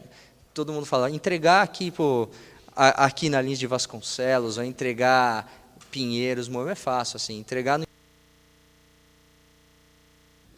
Todo 0.55 0.73
mundo 0.73 0.87
fala, 0.87 1.11
entregar 1.11 1.61
aqui, 1.61 1.91
pô, 1.91 2.31
aqui 2.75 3.29
na 3.29 3.43
linha 3.43 3.57
de 3.57 3.67
Vasconcelos, 3.67 4.57
ou 4.57 4.65
entregar 4.65 5.66
Pinheiros, 5.97 6.47
Moema 6.47 6.73
é 6.73 6.75
fácil, 6.75 7.17
assim, 7.17 7.39
entregar 7.39 7.79
no 7.79 7.87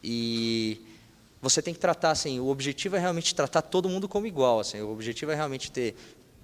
e 0.02 0.80
você 1.40 1.62
tem 1.62 1.72
que 1.72 1.78
tratar 1.78 2.10
assim, 2.10 2.40
o 2.40 2.48
objetivo 2.48 2.96
é 2.96 2.98
realmente 2.98 3.32
tratar 3.32 3.62
todo 3.62 3.88
mundo 3.88 4.08
como 4.08 4.26
igual, 4.26 4.58
assim, 4.58 4.80
o 4.80 4.90
objetivo 4.90 5.30
é 5.30 5.36
realmente 5.36 5.70
ter 5.70 5.94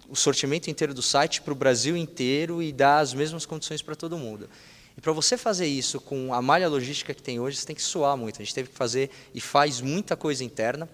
o 0.09 0.15
sortimento 0.15 0.71
inteiro 0.71 0.95
do 0.95 1.03
site 1.03 1.43
para 1.43 1.53
o 1.53 1.57
Brasil 1.57 1.97
inteiro 1.97 2.63
e 2.63 2.73
dar 2.73 3.01
as 3.01 3.13
mesmas 3.13 3.45
condições 3.45 3.83
para 3.83 3.97
todo 3.97 4.17
mundo. 4.17 4.49
E 4.97 5.01
para 5.01 5.11
você 5.11 5.37
fazer 5.37 5.67
isso 5.67 6.01
com 6.01 6.33
a 6.33 6.41
malha 6.41 6.69
logística 6.69 7.13
que 7.13 7.23
tem 7.23 7.41
hoje, 7.41 7.57
você 7.57 7.67
tem 7.67 7.75
que 7.75 7.83
suar 7.83 8.17
muito. 8.17 8.41
A 8.41 8.45
gente 8.45 8.55
teve 8.55 8.69
que 8.69 8.77
fazer 8.77 9.11
e 9.35 9.41
faz 9.41 9.81
muita 9.81 10.15
coisa 10.15 10.45
interna. 10.45 10.89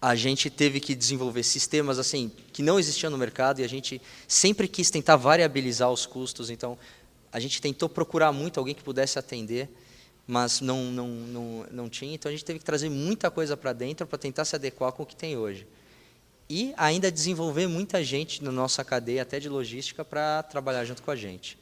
A 0.00 0.14
gente 0.14 0.48
teve 0.48 0.78
que 0.80 0.94
desenvolver 0.94 1.42
sistemas 1.42 1.98
assim 1.98 2.30
que 2.52 2.62
não 2.62 2.78
existiam 2.78 3.10
no 3.10 3.18
mercado 3.18 3.60
e 3.60 3.64
a 3.64 3.68
gente 3.68 4.00
sempre 4.26 4.68
quis 4.68 4.90
tentar 4.90 5.16
variabilizar 5.16 5.90
os 5.90 6.06
custos. 6.06 6.50
Então, 6.50 6.78
a 7.32 7.40
gente 7.40 7.60
tentou 7.60 7.88
procurar 7.88 8.32
muito 8.32 8.58
alguém 8.58 8.74
que 8.74 8.82
pudesse 8.82 9.18
atender 9.18 9.68
mas 10.28 10.60
não, 10.60 10.84
não, 10.84 11.08
não, 11.08 11.66
não 11.70 11.88
tinha. 11.88 12.14
Então 12.14 12.28
a 12.28 12.32
gente 12.32 12.44
teve 12.44 12.58
que 12.58 12.64
trazer 12.64 12.90
muita 12.90 13.30
coisa 13.30 13.56
para 13.56 13.72
dentro 13.72 14.06
para 14.06 14.18
tentar 14.18 14.44
se 14.44 14.54
adequar 14.54 14.92
com 14.92 15.02
o 15.02 15.06
que 15.06 15.16
tem 15.16 15.38
hoje. 15.38 15.66
E 16.50 16.74
ainda 16.76 17.10
desenvolver 17.10 17.66
muita 17.66 18.04
gente 18.04 18.44
na 18.44 18.52
nossa 18.52 18.84
cadeia, 18.84 19.22
até 19.22 19.40
de 19.40 19.48
logística, 19.48 20.04
para 20.04 20.42
trabalhar 20.42 20.84
junto 20.84 21.02
com 21.02 21.10
a 21.10 21.16
gente. 21.16 21.58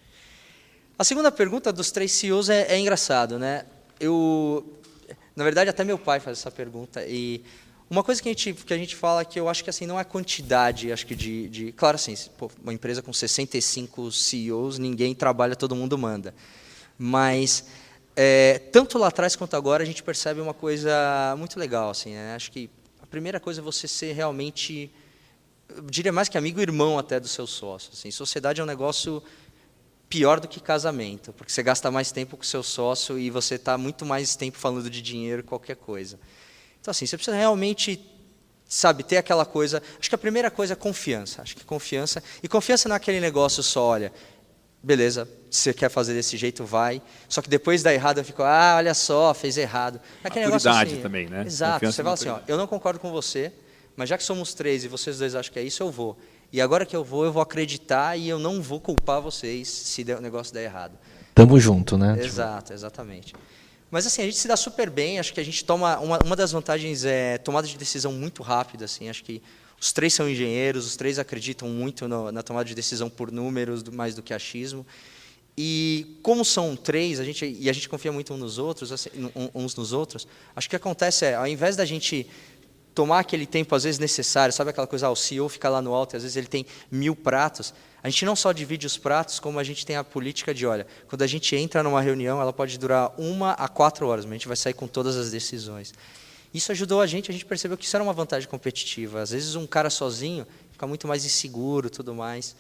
A 0.99 1.05
segunda 1.05 1.31
pergunta 1.31 1.73
dos 1.73 1.93
três 1.93 2.11
CEOs 2.11 2.49
é, 2.49 2.73
é 2.73 2.79
engraçado, 2.79 3.39
né? 3.39 3.67
Eu, 4.01 4.81
na 5.37 5.45
verdade, 5.45 5.71
até 5.71 5.85
meu 5.85 5.99
pai 5.99 6.19
faz 6.19 6.39
essa 6.39 6.51
pergunta 6.51 7.05
e 7.07 7.45
uma 7.89 8.03
coisa 8.03 8.21
que 8.21 8.29
a 8.29 8.33
gente 8.33 8.53
que 8.53 8.75
a 8.75 8.79
gente 8.79 8.97
fala 8.97 9.25
que 9.25 9.39
eu 9.39 9.49
acho 9.49 9.63
que 9.63 9.71
assim 9.71 9.87
não 9.87 9.99
é 9.99 10.05
quantidade, 10.05 10.93
acho 10.93 11.07
que 11.07 11.15
de, 11.15 11.49
de 11.49 11.73
claro 11.73 11.95
assim, 11.95 12.15
pô, 12.37 12.51
uma 12.63 12.73
empresa 12.73 13.01
com 13.01 13.13
65 13.13 14.11
CEOs, 14.11 14.79
ninguém 14.79 15.15
trabalha, 15.15 15.55
todo 15.55 15.77
mundo 15.77 15.97
manda. 15.97 16.35
Mas 16.99 17.65
é, 18.17 18.59
tanto 18.73 18.99
lá 18.99 19.09
atrás 19.09 19.37
quanto 19.37 19.55
agora 19.57 19.83
a 19.83 19.87
gente 19.87 20.03
percebe 20.03 20.41
uma 20.41 20.55
coisa 20.55 21.35
muito 21.39 21.59
legal, 21.61 21.91
assim, 21.91 22.15
né? 22.15 22.35
Acho 22.35 22.51
que 22.51 22.71
a 23.03 23.07
primeira 23.07 23.39
coisa 23.39 23.61
é 23.61 23.63
você 23.63 23.87
ser 23.87 24.15
realmente, 24.15 24.91
eu 25.69 25.83
diria 25.83 26.11
mais 26.11 26.29
que 26.29 26.37
amigo 26.37 26.61
irmão 26.61 26.99
até 26.99 27.21
do 27.21 27.29
seu 27.29 27.47
sócio. 27.47 27.91
Assim, 27.93 28.11
sociedade 28.11 28.61
é 28.61 28.65
um 28.65 28.67
negócio 28.67 29.23
pior 30.09 30.41
do 30.41 30.49
que 30.49 30.61
casamento, 30.61 31.33
porque 31.35 31.53
você 31.53 31.63
gasta 31.63 31.91
mais 31.91 32.11
tempo 32.11 32.37
com 32.37 32.43
seu 32.43 32.63
sócio 32.63 33.19
e 33.19 33.29
você 33.31 33.57
está 33.57 33.77
muito 33.77 34.07
mais 34.07 34.35
tempo 34.35 34.57
falando 34.57 34.89
de 34.89 35.03
dinheiro 35.03 35.45
qualquer 35.45 35.77
coisa. 35.77 36.19
Então 36.87 36.93
assim, 36.93 37.05
você 37.05 37.17
precisa 37.17 37.37
realmente 37.37 38.01
sabe, 38.69 39.03
ter 39.03 39.17
aquela 39.17 39.45
coisa. 39.45 39.83
Acho 39.99 40.09
que 40.09 40.15
a 40.15 40.19
primeira 40.19 40.53
coisa 40.53 40.75
é 40.75 40.77
confiança. 40.77 41.43
Acho 41.43 41.57
que 41.57 41.65
confiança. 41.65 42.23
E 42.41 42.47
confiança 42.47 42.89
naquele 42.89 43.19
negócio 43.19 43.61
só, 43.61 43.89
olha, 43.89 44.13
beleza, 44.81 45.29
você 45.51 45.75
quer 45.75 45.89
fazer 45.89 46.15
desse 46.15 46.37
jeito, 46.37 46.65
vai. 46.65 47.03
Só 47.29 47.43
que 47.43 47.49
depois 47.49 47.83
dá 47.83 47.93
errado, 47.93 48.19
eu 48.19 48.25
fico, 48.25 48.45
ah, 48.45 48.75
olha 48.77 48.95
só, 48.95 49.35
fez 49.35 49.59
errado. 49.59 50.01
Aquele 50.23 50.47
Maturidade 50.47 50.93
assim, 50.93 51.03
também, 51.03 51.27
né? 51.27 51.43
Exato. 51.45 51.75
Confiança 51.75 51.97
você 51.97 52.03
fala 52.05 52.15
assim, 52.15 52.29
ó, 52.29 52.39
eu 52.47 52.57
não 52.57 52.69
concordo 52.69 53.01
com 53.01 53.11
você, 53.11 53.53
mas 53.97 54.09
já 54.09 54.17
que 54.17 54.23
somos 54.23 54.55
três 54.55 54.85
e 54.85 54.89
vocês 54.89 55.19
dois 55.19 55.35
acham 55.35 55.53
que 55.53 55.59
é 55.59 55.65
isso, 55.65 55.83
eu 55.83 55.91
vou. 55.91 56.17
E 56.53 56.61
agora 56.61 56.87
que 56.87 56.95
eu 56.95 57.03
vou, 57.03 57.25
eu 57.25 57.33
vou 57.33 57.43
acreditar 57.43 58.17
e 58.17 58.29
eu 58.29 58.39
não 58.39 58.63
vou 58.63 58.81
culpar 58.81 59.21
vocês 59.21 59.67
se 59.67 60.03
o 60.03 60.21
negócio 60.21 60.55
der 60.55 60.63
errado. 60.63 60.97
Tamo 61.35 61.59
junto, 61.59 61.99
né? 61.99 62.17
Exato, 62.21 62.73
exatamente. 62.73 63.35
Mas 63.97 64.07
assim, 64.07 64.21
a 64.21 64.25
gente 64.27 64.37
se 64.37 64.47
dá 64.47 64.59
super 64.59 64.91
bem, 64.91 65.19
acho 65.19 65.33
que 65.33 65.41
a 65.41 65.43
gente 65.43 65.65
toma. 65.65 65.99
Uma, 66.01 66.19
uma 66.23 66.37
das 66.37 66.53
vantagens 66.53 67.07
é 67.07 67.39
tomada 67.39 67.67
de 67.67 67.79
decisão 67.79 68.13
muito 68.13 68.43
rápida, 68.43 68.85
assim, 68.85 69.09
acho 69.09 69.25
que 69.25 69.41
os 69.81 69.91
três 69.91 70.13
são 70.13 70.29
engenheiros, 70.29 70.85
os 70.85 70.97
três 70.97 71.19
acreditam 71.19 71.67
muito 71.71 72.07
no, 72.07 72.31
na 72.31 72.43
tomada 72.43 72.67
de 72.67 72.75
decisão 72.75 73.09
por 73.09 73.33
números, 73.33 73.83
mais 73.85 74.15
do 74.15 74.23
que 74.23 74.35
achismo. 74.35 74.87
E 75.57 76.19
como 76.23 76.45
são 76.45 76.77
três, 76.77 77.19
a 77.19 77.25
gente, 77.25 77.47
e 77.47 77.71
a 77.71 77.73
gente 77.73 77.89
confia 77.89 78.13
muito 78.13 78.35
uns 78.35 78.39
nos 78.39 78.59
outros, 78.59 78.93
assim, 78.93 79.09
uns 79.55 79.75
nos 79.75 79.95
outros, 79.95 80.29
acho 80.55 80.69
que 80.69 80.77
acontece 80.77 81.25
é, 81.25 81.35
ao 81.35 81.47
invés 81.47 81.75
da 81.75 81.87
gente 81.87 82.27
tomar 82.97 83.19
aquele 83.19 83.45
tempo, 83.45 83.75
às 83.75 83.85
vezes, 83.85 84.01
necessário, 84.01 84.55
sabe 84.55 84.71
aquela 84.71 84.87
coisa, 84.87 85.07
ah, 85.07 85.11
o 85.11 85.15
CEO 85.15 85.51
fica 85.51 85.69
lá 85.69 85.83
no 85.83 85.93
alto 85.93 86.15
e 86.15 86.17
às 86.17 86.23
vezes 86.23 86.35
ele 86.35 86.47
tem 86.47 86.65
mil 86.91 87.15
pratos. 87.15 87.75
A 88.03 88.09
gente 88.09 88.25
não 88.25 88.35
só 88.35 88.53
divide 88.53 88.87
os 88.87 88.97
pratos, 88.97 89.39
como 89.39 89.59
a 89.59 89.63
gente 89.63 89.85
tem 89.85 89.97
a 89.97 90.03
política 90.03 90.55
de, 90.55 90.65
olha, 90.65 90.87
quando 91.07 91.21
a 91.21 91.27
gente 91.27 91.55
entra 91.55 91.83
numa 91.83 92.01
reunião, 92.01 92.41
ela 92.41 92.55
pode 92.55 92.79
durar 92.79 93.13
uma 93.19 93.53
a 93.53 93.69
quatro 93.69 94.09
horas, 94.09 94.25
mas 94.25 94.33
a 94.33 94.37
gente 94.37 94.49
vai 94.49 94.57
sair 94.57 94.73
com 94.73 94.89
todas 94.89 95.15
as 95.15 95.31
decisões. 95.31 95.93
Isso 96.55 96.73
ajudou 96.73 97.03
a 97.03 97.07
gente, 97.07 97.31
a 97.31 97.35
gente 97.35 97.45
percebeu 97.45 97.77
que 97.77 97.85
isso 97.85 97.95
era 97.95 98.03
uma 98.03 98.15
vantagem 98.15 98.49
competitiva. 98.49 99.21
Às 99.21 99.31
vezes 99.31 99.55
um 99.57 99.67
cara 99.67 99.91
sozinho 99.91 100.47
fica 100.73 100.87
muito 100.87 101.07
mais 101.07 101.23
inseguro, 101.27 101.91
tudo 101.91 102.15
mais. 102.15 102.57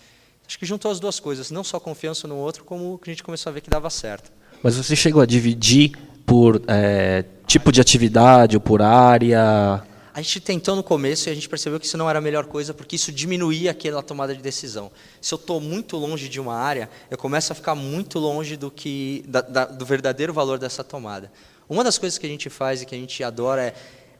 Acho 0.46 0.58
que 0.58 0.66
juntou 0.66 0.90
as 0.90 1.00
duas 1.00 1.18
coisas, 1.18 1.50
não 1.50 1.64
só 1.64 1.80
confiança 1.80 2.28
no 2.28 2.36
outro, 2.36 2.62
como 2.62 3.00
a 3.02 3.10
gente 3.10 3.22
começou 3.22 3.48
a 3.48 3.54
ver 3.54 3.62
que 3.62 3.70
dava 3.70 3.88
certo. 3.88 4.30
Mas 4.62 4.76
você 4.76 4.94
chegou 4.94 5.22
a 5.22 5.26
dividir 5.26 5.92
por 6.26 6.60
é, 6.66 7.24
tipo 7.46 7.72
de 7.72 7.80
atividade 7.80 8.54
ou 8.54 8.60
por 8.60 8.82
área? 8.82 9.82
A 10.16 10.22
gente 10.22 10.40
tentou 10.40 10.74
no 10.74 10.82
começo 10.82 11.28
e 11.28 11.30
a 11.30 11.34
gente 11.34 11.46
percebeu 11.46 11.78
que 11.78 11.84
isso 11.84 11.98
não 11.98 12.08
era 12.08 12.20
a 12.20 12.22
melhor 12.22 12.46
coisa, 12.46 12.72
porque 12.72 12.96
isso 12.96 13.12
diminuía 13.12 13.70
aquela 13.70 14.02
tomada 14.02 14.34
de 14.34 14.40
decisão. 14.40 14.90
Se 15.20 15.34
eu 15.34 15.36
estou 15.36 15.60
muito 15.60 15.98
longe 15.98 16.26
de 16.26 16.40
uma 16.40 16.54
área, 16.54 16.88
eu 17.10 17.18
começo 17.18 17.52
a 17.52 17.54
ficar 17.54 17.74
muito 17.74 18.18
longe 18.18 18.56
do, 18.56 18.70
que, 18.70 19.22
da, 19.28 19.42
da, 19.42 19.64
do 19.66 19.84
verdadeiro 19.84 20.32
valor 20.32 20.58
dessa 20.58 20.82
tomada. 20.82 21.30
Uma 21.68 21.84
das 21.84 21.98
coisas 21.98 22.18
que 22.18 22.24
a 22.24 22.30
gente 22.30 22.48
faz 22.48 22.80
e 22.80 22.86
que 22.86 22.94
a 22.94 22.98
gente 22.98 23.22
adora 23.22 23.62
é 23.62 23.74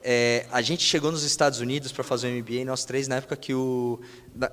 é, 0.09 0.47
a 0.53 0.63
gente 0.63 0.85
chegou 0.85 1.11
nos 1.11 1.25
Estados 1.25 1.59
Unidos 1.59 1.91
para 1.91 2.05
fazer 2.05 2.29
o 2.29 2.31
MBA, 2.31 2.65
nós 2.65 2.85
três, 2.85 3.09
na 3.09 3.17
época, 3.17 3.35
que 3.35 3.53
o, 3.53 3.99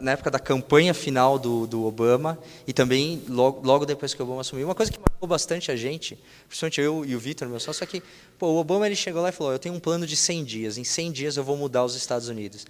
na 0.01 0.13
época 0.13 0.31
da 0.31 0.39
campanha 0.39 0.95
final 0.95 1.37
do, 1.37 1.67
do 1.67 1.85
Obama 1.85 2.39
e 2.65 2.73
também 2.73 3.21
logo, 3.29 3.63
logo, 3.63 3.85
depois 3.85 4.15
que 4.15 4.21
o 4.23 4.25
Obama 4.25 4.41
assumiu. 4.41 4.67
Uma 4.67 4.73
coisa 4.73 4.91
que 4.91 4.97
marcou 4.97 5.29
bastante 5.29 5.71
a 5.71 5.75
gente, 5.75 6.17
principalmente 6.47 6.81
eu 6.81 7.05
e 7.05 7.15
o 7.15 7.19
Vitor, 7.19 7.47
meu 7.47 7.59
sócio, 7.59 7.83
é 7.83 7.85
que 7.85 8.01
pô, 8.39 8.47
o 8.47 8.57
Obama 8.57 8.87
ele 8.87 8.95
chegou 8.95 9.21
lá 9.21 9.29
e 9.29 9.31
falou: 9.31 9.53
Eu 9.53 9.59
tenho 9.59 9.75
um 9.75 9.79
plano 9.79 10.07
de 10.07 10.15
100 10.15 10.43
dias, 10.43 10.77
em 10.79 10.83
100 10.83 11.11
dias 11.11 11.37
eu 11.37 11.43
vou 11.43 11.55
mudar 11.55 11.85
os 11.85 11.93
Estados 11.93 12.29
Unidos. 12.29 12.65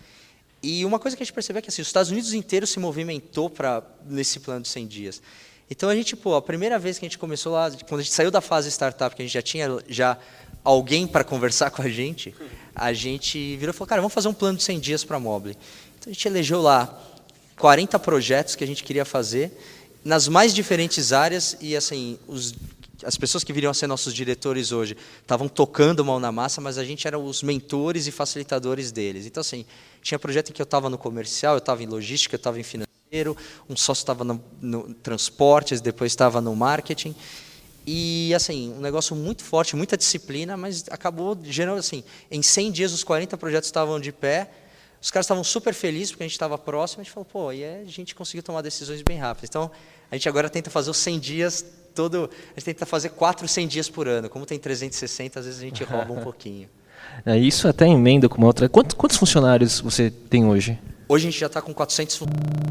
E 0.62 0.84
uma 0.84 1.00
coisa 1.00 1.16
que 1.16 1.24
a 1.24 1.26
gente 1.26 1.34
percebeu 1.34 1.60
é 1.60 1.62
que 1.62 1.70
assim, 1.70 1.82
os 1.82 1.88
Estados 1.88 2.12
Unidos 2.12 2.34
inteiro 2.34 2.68
se 2.68 2.82
movimentou 2.82 3.50
para 3.50 3.82
nesse 4.06 4.42
plano 4.42 4.62
de 4.62 4.68
100 4.68 4.88
dias. 4.88 5.22
Então 5.72 5.88
a 5.88 5.96
gente, 5.96 6.18
pô, 6.18 6.36
a 6.36 6.42
primeira 6.42 6.78
vez 6.78 7.00
que 7.00 7.06
a 7.06 7.08
gente 7.08 7.18
começou 7.18 7.54
lá, 7.54 7.72
quando 7.88 8.02
a 8.02 8.04
gente 8.04 8.14
saiu 8.14 8.30
da 8.30 8.42
fase 8.42 8.70
startup, 8.70 9.16
que 9.16 9.22
a 9.22 9.26
gente 9.26 9.34
já 9.34 9.42
tinha 9.42 9.70
já 9.88 10.18
alguém 10.64 11.08
para 11.08 11.24
conversar 11.24 11.72
com 11.72 11.82
a 11.82 11.90
gente, 11.90 12.36
a 12.76 12.94
gente 12.94 13.56
virou 13.58 13.74
e 13.74 13.78
falou, 13.78 13.88
cara, 13.88 14.02
vamos 14.02 14.14
fazer 14.14 14.28
um 14.28 14.34
plano 14.34 14.58
de 14.58 14.64
100 14.64 14.80
dias 14.80 15.04
para 15.04 15.20
Mobile. 15.20 15.58
Então 16.00 16.12
a 16.12 16.14
gente 16.14 16.28
elegeu 16.28 16.62
lá 16.62 17.00
40 17.58 17.98
projetos 18.00 18.56
que 18.56 18.64
a 18.64 18.68
gente 18.68 18.84
queria 18.84 19.06
fazer, 19.06 19.52
nas 20.04 20.28
mais 20.28 20.54
diferentes 20.54 21.14
áreas, 21.14 21.56
e 21.62 21.76
assim, 21.76 22.18
os, 22.28 22.54
as 23.04 23.18
pessoas 23.18 23.44
que 23.44 23.54
viriam 23.54 23.72
a 23.72 23.74
ser 23.74 23.88
nossos 23.88 24.14
diretores 24.14 24.72
hoje 24.72 24.98
estavam 25.22 25.48
tocando 25.48 26.04
mão 26.04 26.20
na 26.20 26.32
massa, 26.32 26.60
mas 26.60 26.78
a 26.78 26.84
gente 26.84 27.08
era 27.08 27.18
os 27.18 27.44
mentores 27.44 28.08
e 28.08 28.12
facilitadores 28.12 28.92
deles. 28.92 29.26
Então, 29.26 29.42
assim, 29.42 29.66
tinha 30.02 30.20
projeto 30.20 30.50
em 30.50 30.54
que 30.54 30.62
eu 30.62 30.66
estava 30.66 30.90
no 30.90 30.98
comercial, 30.98 31.56
eu 31.56 31.60
estava 31.60 31.84
em 31.84 31.86
logística, 31.86 32.36
eu 32.36 32.38
estava 32.38 32.60
em 32.60 32.64
financeiro, 32.64 33.38
um 33.70 33.76
sócio 33.76 34.02
estava 34.02 34.24
no, 34.24 34.44
no 34.62 34.94
transportes, 34.96 35.80
depois 35.80 36.12
estava 36.12 36.42
no 36.42 36.56
marketing. 36.56 37.16
E, 37.86 38.34
assim, 38.34 38.74
um 38.74 38.80
negócio 38.80 39.16
muito 39.16 39.44
forte, 39.44 39.76
muita 39.76 39.98
disciplina, 39.98 40.56
mas 40.56 40.86
acabou 40.90 41.38
gerando, 41.44 41.80
assim, 41.80 42.04
em 42.32 42.42
100 42.42 42.72
dias 42.72 42.94
os 42.94 43.04
40 43.04 43.38
projetos 43.38 43.68
estavam 43.68 44.00
de 44.00 44.12
pé, 44.12 44.50
os 45.02 45.12
caras 45.12 45.26
estavam 45.26 45.44
super 45.44 45.74
felizes 45.74 46.12
porque 46.12 46.24
a 46.24 46.28
gente 46.28 46.34
estava 46.34 46.58
próximo, 46.58 47.02
a 47.02 47.04
gente 47.04 47.12
falou, 47.12 47.26
pô, 47.26 47.52
e 47.52 47.64
a 47.66 47.84
gente 47.84 48.16
conseguiu 48.16 48.42
tomar 48.42 48.62
decisões 48.62 49.02
bem 49.02 49.18
rápidas. 49.18 49.50
Então, 49.50 49.70
a 50.10 50.16
gente 50.16 50.30
agora 50.30 50.50
tenta 50.50 50.70
fazer 50.70 50.90
os 50.90 50.98
100 50.98 51.20
dias 51.20 51.66
todo, 51.94 52.30
a 52.56 52.60
gente 52.60 52.66
tenta 52.66 52.86
fazer 52.86 53.10
4 53.10 53.46
100 53.46 53.68
dias 53.68 53.90
por 53.90 54.08
ano. 54.08 54.30
Como 54.30 54.46
tem 54.46 54.58
360, 54.58 55.40
às 55.40 55.46
vezes 55.46 55.60
a 55.60 55.64
gente 55.66 55.84
rouba 55.84 56.14
um 56.14 56.22
pouquinho. 56.24 56.70
É, 57.26 57.38
isso 57.38 57.68
até 57.68 57.86
emenda 57.86 58.30
com 58.30 58.38
uma 58.38 58.48
outra. 58.48 58.70
Quantos, 58.70 58.96
quantos 58.96 59.18
funcionários 59.18 59.82
você 59.82 60.10
tem 60.10 60.46
hoje? 60.46 60.80
Hoje 61.10 61.28
a 61.28 61.32
gente 61.32 61.40
já 61.40 61.48
está 61.48 61.62
com 61.62 61.74
400 61.74 62.16
funcionários 62.16 62.64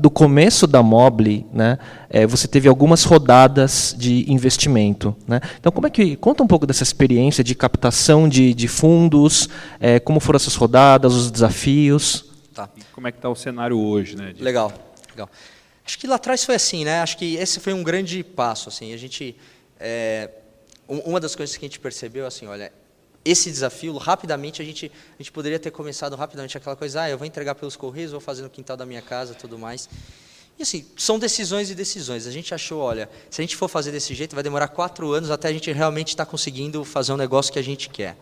do 0.00 0.10
começo 0.10 0.66
da 0.66 0.82
Mobile, 0.82 1.46
né, 1.52 1.78
é, 2.08 2.26
você 2.26 2.46
teve 2.46 2.68
algumas 2.68 3.04
rodadas 3.04 3.94
de 3.98 4.30
investimento. 4.30 5.16
Né? 5.26 5.40
Então, 5.58 5.72
como 5.72 5.86
é 5.86 5.90
que 5.90 6.16
conta 6.16 6.42
um 6.42 6.46
pouco 6.46 6.66
dessa 6.66 6.82
experiência 6.82 7.42
de 7.42 7.54
captação 7.54 8.28
de, 8.28 8.54
de 8.54 8.68
fundos, 8.68 9.48
é, 9.80 9.98
como 9.98 10.20
foram 10.20 10.36
essas 10.36 10.54
rodadas, 10.54 11.14
os 11.14 11.30
desafios? 11.30 12.26
Tá. 12.54 12.68
E 12.76 12.82
como 12.92 13.06
é 13.08 13.12
que 13.12 13.18
está 13.18 13.28
o 13.28 13.34
cenário 13.34 13.78
hoje, 13.78 14.16
né? 14.16 14.32
De... 14.32 14.42
Legal, 14.42 14.72
legal. 15.10 15.28
Acho 15.84 15.98
que 15.98 16.06
lá 16.06 16.16
atrás 16.16 16.44
foi 16.44 16.54
assim, 16.54 16.84
né? 16.84 17.00
Acho 17.00 17.16
que 17.16 17.36
esse 17.36 17.60
foi 17.60 17.72
um 17.72 17.82
grande 17.82 18.22
passo, 18.22 18.68
assim. 18.68 18.92
A 18.92 18.96
gente, 18.96 19.36
é, 19.80 20.30
uma 20.88 21.18
das 21.18 21.34
coisas 21.34 21.56
que 21.56 21.64
a 21.64 21.68
gente 21.68 21.80
percebeu, 21.80 22.26
assim, 22.26 22.46
olha, 22.46 22.72
esse 23.24 23.50
desafio, 23.50 23.96
rapidamente 23.96 24.62
a 24.62 24.64
gente, 24.64 24.90
a 25.14 25.22
gente 25.22 25.32
poderia 25.32 25.58
ter 25.58 25.70
começado 25.70 26.16
rapidamente 26.16 26.56
aquela 26.56 26.76
coisa, 26.76 27.02
ah, 27.02 27.10
eu 27.10 27.18
vou 27.18 27.26
entregar 27.26 27.54
pelos 27.54 27.76
correios, 27.76 28.12
vou 28.12 28.20
fazer 28.20 28.42
no 28.42 28.50
quintal 28.50 28.76
da 28.76 28.86
minha 28.86 29.02
casa, 29.02 29.34
tudo 29.34 29.58
mais. 29.58 29.88
E 30.58 30.62
assim, 30.62 30.84
são 30.96 31.18
decisões 31.18 31.70
e 31.70 31.74
decisões. 31.74 32.26
A 32.26 32.32
gente 32.32 32.52
achou, 32.52 32.80
olha, 32.80 33.08
se 33.30 33.40
a 33.40 33.44
gente 33.44 33.54
for 33.54 33.68
fazer 33.68 33.92
desse 33.92 34.14
jeito, 34.14 34.34
vai 34.34 34.42
demorar 34.42 34.68
quatro 34.68 35.12
anos 35.12 35.30
até 35.30 35.48
a 35.48 35.52
gente 35.52 35.70
realmente 35.70 36.08
estar 36.08 36.24
tá 36.24 36.30
conseguindo 36.30 36.84
fazer 36.84 37.12
um 37.12 37.16
negócio 37.16 37.52
que 37.52 37.58
a 37.58 37.62
gente 37.62 37.88
quer. 37.88 38.16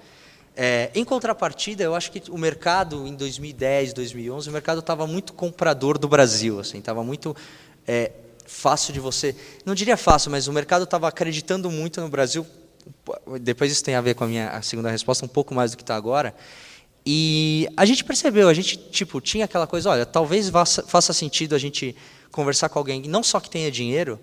É, 0.54 0.90
em 0.94 1.04
contrapartida, 1.04 1.84
eu 1.84 1.94
acho 1.94 2.10
que 2.10 2.30
o 2.30 2.38
mercado 2.38 3.06
em 3.06 3.14
2010, 3.14 3.92
2011, 3.92 4.48
o 4.48 4.52
mercado 4.52 4.80
estava 4.80 5.06
muito 5.06 5.32
comprador 5.32 5.98
do 5.98 6.08
Brasil, 6.08 6.58
assim, 6.58 6.78
estava 6.78 7.04
muito 7.04 7.36
é, 7.86 8.10
fácil 8.46 8.92
de 8.94 9.00
você, 9.00 9.36
não 9.66 9.74
diria 9.74 9.98
fácil, 9.98 10.30
mas 10.30 10.48
o 10.48 10.52
mercado 10.54 10.84
estava 10.84 11.08
acreditando 11.08 11.70
muito 11.70 12.00
no 12.00 12.08
Brasil 12.08 12.46
depois 13.40 13.70
isso 13.72 13.84
tem 13.84 13.94
a 13.94 14.00
ver 14.00 14.14
com 14.14 14.24
a 14.24 14.26
minha 14.26 14.48
a 14.50 14.62
segunda 14.62 14.90
resposta 14.90 15.24
um 15.24 15.28
pouco 15.28 15.54
mais 15.54 15.70
do 15.70 15.76
que 15.76 15.82
está 15.82 15.96
agora. 15.96 16.34
E 17.04 17.68
a 17.76 17.84
gente 17.84 18.02
percebeu, 18.02 18.48
a 18.48 18.54
gente 18.54 18.76
tipo 18.76 19.20
tinha 19.20 19.44
aquela 19.44 19.66
coisa, 19.66 19.90
olha, 19.90 20.04
talvez 20.04 20.50
faça, 20.50 21.12
sentido 21.12 21.54
a 21.54 21.58
gente 21.58 21.94
conversar 22.32 22.68
com 22.68 22.78
alguém, 22.78 23.02
não 23.02 23.22
só 23.22 23.38
que 23.38 23.48
tenha 23.48 23.70
dinheiro, 23.70 24.18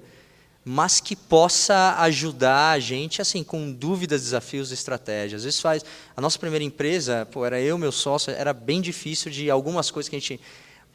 mas 0.66 1.00
que 1.00 1.16
possa 1.16 1.96
ajudar 2.00 2.72
a 2.72 2.80
gente 2.80 3.22
assim 3.22 3.44
com 3.44 3.72
dúvidas, 3.72 4.22
desafios, 4.24 4.72
estratégias. 4.72 5.42
Às 5.42 5.46
vezes 5.46 5.62
faz 5.62 5.84
a 6.16 6.20
nossa 6.20 6.38
primeira 6.38 6.64
empresa, 6.64 7.26
pô, 7.32 7.46
era 7.46 7.60
eu, 7.60 7.78
meu 7.78 7.92
sócio, 7.92 8.32
era 8.32 8.54
bem 8.54 8.82
difícil 8.82 9.32
de 9.32 9.50
algumas 9.50 9.90
coisas 9.90 10.10
que 10.10 10.16
a 10.16 10.20
gente 10.20 10.42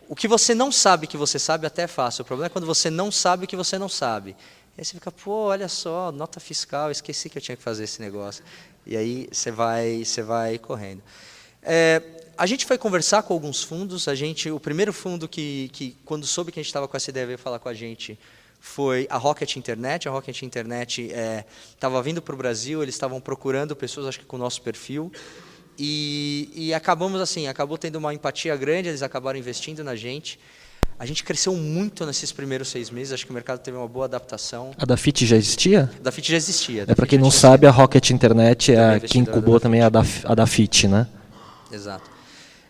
o 0.08 0.16
que 0.16 0.26
você 0.26 0.54
não 0.54 0.72
sabe 0.72 1.06
que 1.06 1.18
você 1.18 1.38
sabe 1.38 1.66
até 1.66 1.82
é 1.82 1.86
fácil. 1.86 2.22
O 2.22 2.24
problema 2.24 2.46
é 2.46 2.48
quando 2.48 2.66
você 2.66 2.88
não 2.88 3.12
sabe 3.12 3.44
o 3.44 3.46
que 3.46 3.56
você 3.56 3.78
não 3.78 3.90
sabe. 3.90 4.34
Aí 4.78 4.84
você 4.84 4.94
fica, 4.94 5.10
pô, 5.10 5.46
olha 5.46 5.66
só, 5.66 6.12
nota 6.12 6.38
fiscal, 6.38 6.88
esqueci 6.88 7.28
que 7.28 7.36
eu 7.36 7.42
tinha 7.42 7.56
que 7.56 7.62
fazer 7.62 7.82
esse 7.82 8.00
negócio. 8.00 8.44
E 8.86 8.96
aí 8.96 9.28
você 9.32 9.50
vai, 9.50 10.04
você 10.04 10.22
vai 10.22 10.56
correndo. 10.56 11.02
É, 11.60 12.00
a 12.36 12.46
gente 12.46 12.64
foi 12.64 12.78
conversar 12.78 13.24
com 13.24 13.34
alguns 13.34 13.60
fundos. 13.60 14.06
A 14.06 14.14
gente, 14.14 14.48
o 14.52 14.60
primeiro 14.60 14.92
fundo 14.92 15.26
que, 15.26 15.68
que 15.72 15.96
quando 16.04 16.24
soube 16.24 16.52
que 16.52 16.60
a 16.60 16.62
gente 16.62 16.68
estava 16.68 16.86
com 16.86 16.96
essa 16.96 17.10
ideia, 17.10 17.26
veio 17.26 17.38
falar 17.38 17.58
com 17.58 17.68
a 17.68 17.74
gente, 17.74 18.16
foi 18.60 19.08
a 19.10 19.16
Rocket 19.16 19.56
Internet. 19.56 20.08
A 20.08 20.12
Rocket 20.12 20.42
Internet 20.42 21.10
estava 21.74 21.98
é, 21.98 22.02
vindo 22.02 22.22
para 22.22 22.36
o 22.36 22.38
Brasil, 22.38 22.80
eles 22.80 22.94
estavam 22.94 23.20
procurando 23.20 23.74
pessoas, 23.74 24.06
acho 24.06 24.20
que 24.20 24.26
com 24.26 24.36
o 24.36 24.38
nosso 24.38 24.62
perfil. 24.62 25.10
E, 25.76 26.50
e 26.54 26.72
acabamos 26.72 27.20
assim, 27.20 27.48
acabou 27.48 27.76
tendo 27.76 27.96
uma 27.96 28.14
empatia 28.14 28.56
grande, 28.56 28.90
eles 28.90 29.02
acabaram 29.02 29.40
investindo 29.40 29.82
na 29.82 29.96
gente. 29.96 30.38
A 30.98 31.06
gente 31.06 31.22
cresceu 31.22 31.54
muito 31.54 32.04
nesses 32.04 32.32
primeiros 32.32 32.68
seis 32.68 32.90
meses, 32.90 33.12
acho 33.12 33.24
que 33.24 33.30
o 33.30 33.34
mercado 33.34 33.60
teve 33.60 33.76
uma 33.76 33.86
boa 33.86 34.06
adaptação. 34.06 34.72
A 34.76 34.84
da 34.84 34.96
FIT 34.96 35.26
já 35.26 35.36
existia? 35.36 35.88
A 36.00 36.02
da 36.02 36.10
FIT 36.10 36.32
já 36.32 36.36
existia. 36.36 36.84
É 36.88 36.94
para 36.94 37.06
quem 37.06 37.20
não 37.20 37.30
sabe, 37.30 37.68
a 37.68 37.70
Rocket 37.70 38.10
Internet 38.10 38.72
é 38.72 38.96
a 38.96 39.00
que 39.00 39.16
incubou 39.16 39.60
também 39.60 39.80
a 39.80 39.88
da, 39.88 40.02
a 40.24 40.34
da 40.34 40.44
FIT, 40.44 40.88
né? 40.88 41.06
Exato. 41.70 42.10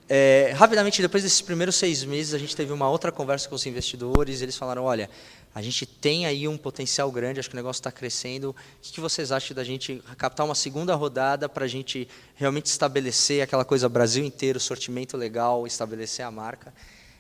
É, 0.07 0.53
rapidamente, 0.55 1.01
depois 1.01 1.23
desses 1.23 1.41
primeiros 1.41 1.77
seis 1.77 2.05
meses, 2.05 2.35
a 2.35 2.39
gente 2.39 2.55
teve 2.55 2.71
uma 2.71 2.89
outra 2.91 3.11
conversa 3.11 3.49
com 3.49 3.55
os 3.55 3.65
investidores. 3.65 4.43
Eles 4.43 4.57
falaram: 4.57 4.85
olha, 4.85 5.09
a 5.55 5.63
gente 5.63 5.87
tem 5.87 6.27
aí 6.27 6.47
um 6.47 6.59
potencial 6.59 7.11
grande, 7.11 7.41
acho 7.41 7.49
que 7.49 7.55
o 7.55 7.57
negócio 7.57 7.81
está 7.81 7.91
crescendo. 7.91 8.51
O 8.51 8.55
que 8.83 9.01
vocês 9.01 9.33
acham 9.33 9.55
da 9.55 9.65
gente 9.65 10.03
captar 10.19 10.45
uma 10.45 10.55
segunda 10.55 10.95
rodada 10.95 11.49
para 11.49 11.65
a 11.65 11.69
gente 11.69 12.07
realmente 12.35 12.67
estabelecer 12.67 13.43
aquela 13.43 13.65
coisa 13.65 13.89
Brasil 13.89 14.23
inteiro, 14.23 14.61
sortimento 14.61 15.17
legal, 15.17 15.67
estabelecer 15.67 16.27
a 16.27 16.31
marca? 16.31 16.75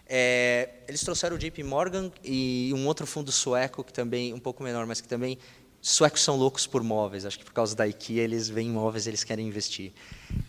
É, 0.09 0.71
eles 0.89 1.03
trouxeram 1.03 1.37
o 1.37 1.39
JP 1.39 1.63
Morgan 1.65 2.11
e 2.25 2.73
um 2.75 2.87
outro 2.87 3.07
fundo 3.07 3.31
sueco 3.31 3.85
que 3.85 3.93
também 3.93 4.33
um 4.33 4.39
pouco 4.39 4.63
menor, 4.63 4.87
mas 4.87 5.01
que 5.01 5.09
também 5.09 5.39
suecos 5.81 6.23
são 6.23 6.37
loucos 6.37 6.67
por 6.67 6.83
móveis. 6.83 7.27
Acho 7.27 7.39
que 7.39 7.45
por 7.45 7.53
causa 7.53 7.77
da 7.77 7.87
IKEA 7.87 8.25
eles 8.25 8.49
veem 8.49 8.71
móveis, 8.71 9.07
eles 9.07 9.23
querem 9.23 9.47
investir. 9.47 9.93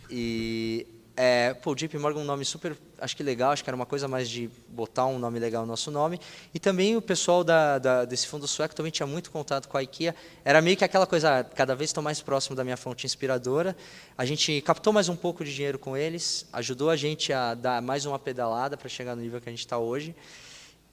E 0.10 0.88
é, 1.22 1.54
pô, 1.54 1.76
JP 1.76 1.98
Morgan 1.98 2.22
é 2.22 2.24
um 2.24 2.26
nome 2.26 2.46
super, 2.46 2.78
acho 2.98 3.14
que 3.14 3.22
legal, 3.22 3.52
acho 3.52 3.62
que 3.62 3.70
era 3.70 3.76
uma 3.76 3.86
coisa 3.86 4.08
mais 4.08 4.30
de 4.30 4.50
botar 4.70 5.06
um 5.06 5.20
nome 5.20 5.38
legal 5.38 5.64
no 5.64 5.68
nosso 5.68 5.92
nome. 5.92 6.18
E 6.54 6.60
também 6.60 6.96
o 6.96 7.02
pessoal 7.02 7.44
da, 7.44 7.78
da, 7.78 8.06
desse 8.06 8.26
fundo 8.26 8.48
sueco 8.48 8.74
também 8.74 8.90
tinha 8.90 9.06
muito 9.06 9.30
contato 9.30 9.68
com 9.68 9.78
a 9.78 9.84
IKEA. 9.84 10.16
Era 10.46 10.62
meio 10.62 10.78
que 10.78 10.86
aquela 10.86 11.06
coisa, 11.06 11.40
ah, 11.40 11.44
cada 11.44 11.76
vez 11.76 11.90
estou 11.90 12.02
mais 12.02 12.22
próximo 12.22 12.56
da 12.56 12.64
minha 12.64 12.78
fonte 12.78 13.06
inspiradora. 13.06 13.76
A 14.18 14.24
gente 14.24 14.62
captou 14.62 14.94
mais 14.94 15.10
um 15.10 15.16
pouco 15.18 15.44
de 15.44 15.54
dinheiro 15.54 15.78
com 15.78 15.98
eles, 15.98 16.48
ajudou 16.54 16.90
a 16.90 16.96
gente 16.96 17.34
a 17.34 17.54
dar 17.54 17.82
mais 17.82 18.06
uma 18.06 18.18
pedalada 18.18 18.78
para 18.78 18.88
chegar 18.88 19.14
no 19.14 19.22
nível 19.22 19.42
que 19.42 19.50
a 19.50 19.52
gente 19.52 19.60
está 19.60 19.78
hoje. 19.78 20.16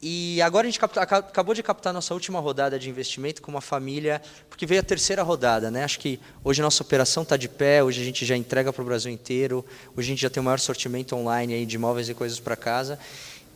E 0.00 0.43
agora 0.43 0.67
a 0.67 0.71
gente 0.71 0.79
acabou 0.85 1.55
de 1.55 1.62
captar 1.62 1.93
nossa 1.93 2.12
última 2.12 2.38
rodada 2.38 2.79
de 2.79 2.91
investimento 2.91 3.41
com 3.41 3.50
uma 3.50 3.62
família, 3.62 4.21
porque 4.49 4.67
veio 4.67 4.81
a 4.81 4.85
terceira 4.85 5.23
rodada. 5.23 5.71
Né? 5.71 5.85
Acho 5.85 5.99
que 5.99 6.21
hoje 6.45 6.61
nossa 6.61 6.83
operação 6.83 7.23
está 7.23 7.37
de 7.37 7.49
pé, 7.49 7.83
hoje 7.83 8.03
a 8.03 8.05
gente 8.05 8.25
já 8.26 8.37
entrega 8.37 8.73
para 8.73 8.83
o 8.83 8.85
Brasil 8.85 9.11
inteiro, 9.11 9.65
hoje 9.97 10.09
a 10.09 10.11
gente 10.11 10.21
já 10.21 10.29
tem 10.29 10.41
o 10.41 10.45
maior 10.45 10.61
sortimento 10.61 11.17
online 11.17 11.55
aí 11.55 11.67
de 11.67 11.76
imóveis 11.76 12.09
e 12.09 12.15
coisas 12.15 12.38
para 12.38 12.57
casa. 12.57 12.99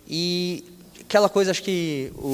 E 0.08 0.64
aquela 1.00 1.28
coisa, 1.28 1.50
acho 1.50 1.62
que 1.62 2.10
o 2.16 2.32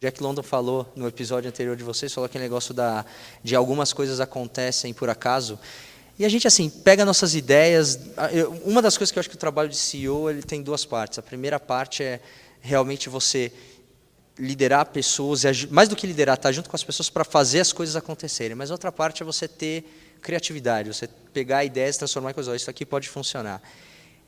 Jack 0.00 0.20
London 0.20 0.42
falou 0.42 0.90
no 0.96 1.06
episódio 1.06 1.48
anterior 1.48 1.76
de 1.76 1.84
vocês, 1.84 2.12
falou 2.12 2.26
aquele 2.26 2.44
negócio 2.44 2.74
da, 2.74 3.04
de 3.42 3.54
algumas 3.54 3.92
coisas 3.92 4.18
acontecem 4.18 4.92
por 4.92 5.08
acaso. 5.08 5.58
E 6.18 6.24
a 6.24 6.28
gente, 6.28 6.48
assim, 6.48 6.68
pega 6.68 7.04
nossas 7.04 7.36
ideias. 7.36 7.98
Uma 8.64 8.82
das 8.82 8.98
coisas 8.98 9.12
que 9.12 9.18
eu 9.18 9.20
acho 9.20 9.30
que 9.30 9.36
o 9.36 9.38
trabalho 9.38 9.68
de 9.68 9.76
CEO 9.76 10.28
ele 10.28 10.42
tem 10.42 10.60
duas 10.60 10.84
partes. 10.84 11.16
A 11.20 11.22
primeira 11.22 11.60
parte 11.60 12.02
é 12.02 12.20
realmente 12.60 13.08
você 13.08 13.52
liderar 14.38 14.86
pessoas, 14.86 15.42
mais 15.70 15.88
do 15.88 15.96
que 15.96 16.06
liderar, 16.06 16.36
estar 16.36 16.48
tá 16.48 16.52
junto 16.52 16.70
com 16.70 16.76
as 16.76 16.84
pessoas 16.84 17.10
para 17.10 17.24
fazer 17.24 17.60
as 17.60 17.72
coisas 17.72 17.96
acontecerem. 17.96 18.54
Mas 18.54 18.70
outra 18.70 18.92
parte 18.92 19.22
é 19.22 19.26
você 19.26 19.48
ter 19.48 19.84
criatividade, 20.22 20.92
você 20.92 21.08
pegar 21.32 21.64
ideias 21.64 21.96
e 21.96 21.98
transformar 21.98 22.30
em 22.30 22.34
coisas. 22.34 22.60
Isso 22.60 22.70
aqui 22.70 22.86
pode 22.86 23.08
funcionar. 23.08 23.60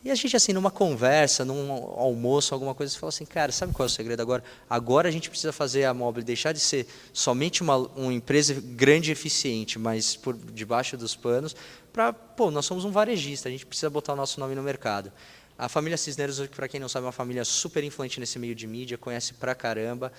E 0.03 0.11
a 0.11 0.15
gente, 0.15 0.35
assim, 0.35 0.55
numa 0.55 0.71
conversa, 0.71 1.45
num 1.45 1.71
almoço, 1.71 2.55
alguma 2.55 2.75
coisa, 2.75 2.91
você 2.91 2.99
fala 2.99 3.11
assim, 3.11 3.27
cara, 3.27 3.53
sabe 3.53 3.75
qual 3.75 3.85
é 3.85 3.87
o 3.87 3.91
segredo 3.91 4.21
agora? 4.21 4.43
Agora 4.69 5.09
a 5.09 5.13
gente 5.13 5.29
precisa 5.29 5.53
fazer 5.53 5.85
a 5.85 5.93
Mobile 5.93 6.25
deixar 6.25 6.53
de 6.53 6.61
ser 6.61 6.87
somente 7.13 7.61
uma, 7.61 7.77
uma 7.77 8.13
empresa 8.13 8.55
grande 8.55 9.11
e 9.11 9.13
eficiente, 9.13 9.79
mas 9.79 10.17
por 10.17 10.35
debaixo 10.35 10.97
dos 10.97 11.15
panos, 11.15 11.55
para, 11.93 12.15
pô, 12.15 12.51
nós 12.51 12.65
somos 12.65 12.87
um 12.87 12.91
varejista, 12.91 13.51
a 13.51 13.53
gente 13.53 13.67
precisa 13.67 13.91
botar 13.91 14.15
o 14.15 14.17
nosso 14.17 14.41
nome 14.41 14.55
no 14.55 14.63
mercado. 14.63 15.13
A 15.61 15.69
família 15.69 15.99
Cisneros, 15.99 16.41
para 16.47 16.67
quem 16.67 16.81
não 16.81 16.89
sabe, 16.89 17.05
é 17.05 17.07
uma 17.09 17.13
família 17.13 17.45
super 17.45 17.85
influente 17.85 18.19
nesse 18.19 18.39
meio 18.39 18.55
de 18.55 18.67
mídia, 18.67 18.97
conhece 18.97 19.35
pra 19.35 19.55
caramba. 19.55 20.11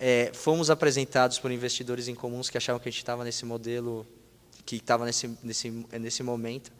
É, 0.00 0.30
fomos 0.32 0.70
apresentados 0.70 1.38
por 1.38 1.50
investidores 1.50 2.08
em 2.08 2.14
comuns 2.14 2.48
que 2.48 2.56
achavam 2.56 2.80
que 2.80 2.88
a 2.88 2.90
gente 2.90 3.02
estava 3.02 3.22
nesse 3.22 3.44
modelo, 3.44 4.06
que 4.64 4.76
estava 4.76 5.04
nesse, 5.04 5.28
nesse, 5.42 5.70
nesse 6.00 6.22
momento. 6.22 6.72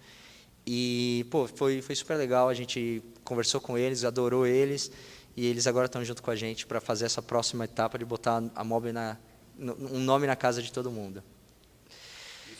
E, 0.67 1.27
pô, 1.31 1.47
foi, 1.47 1.83
foi 1.83 1.95
super 1.95 2.17
legal. 2.17 2.49
A 2.49 2.55
gente 2.55 3.03
conversou 3.23 3.61
com 3.61 3.77
eles, 3.77 4.03
adorou 4.05 4.47
eles. 4.47 4.91
E 5.37 5.45
eles 5.45 5.67
agora 5.67 5.85
estão 5.85 6.03
junto 6.03 6.23
com 6.23 6.31
a 6.31 6.37
gente 6.37 6.67
para 6.67 6.81
fazer 6.81 7.05
essa 7.05 7.21
próxima 7.21 7.67
etapa 7.67 7.99
de 7.99 8.07
botar 8.07 8.43
a 8.55 8.65
Mob 8.65 8.91
na, 8.91 9.19
um 9.59 9.99
nome 9.99 10.27
na 10.27 10.35
casa 10.35 10.62
de 10.62 10.73
todo 10.73 10.91
mundo. 10.91 11.23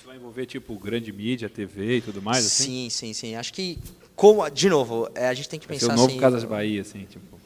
Vai 0.09 0.17
envolver, 0.17 0.47
tipo, 0.47 0.75
grande 0.79 1.13
mídia, 1.13 1.51
TV 1.51 1.99
e 1.99 2.01
tudo 2.01 2.23
mais? 2.23 2.39
Assim? 2.39 2.65
Sim, 2.65 2.89
sim, 2.89 3.13
sim. 3.13 3.35
Acho 3.35 3.53
que 3.53 3.79
como, 4.17 4.49
de 4.49 4.71
novo, 4.71 5.07
é, 5.15 5.29
a 5.29 5.35
gente 5.35 5.51
tem 5.51 5.61
que 5.61 5.67
pensar 5.67 5.89
Vai 5.89 5.97
ser 5.97 6.01
o 6.01 6.03
novo 6.03 6.13
assim, 6.13 6.19
Casas 6.19 6.45
Bahia, 6.45 6.81
assim, 6.81 7.05
tipo. 7.05 7.39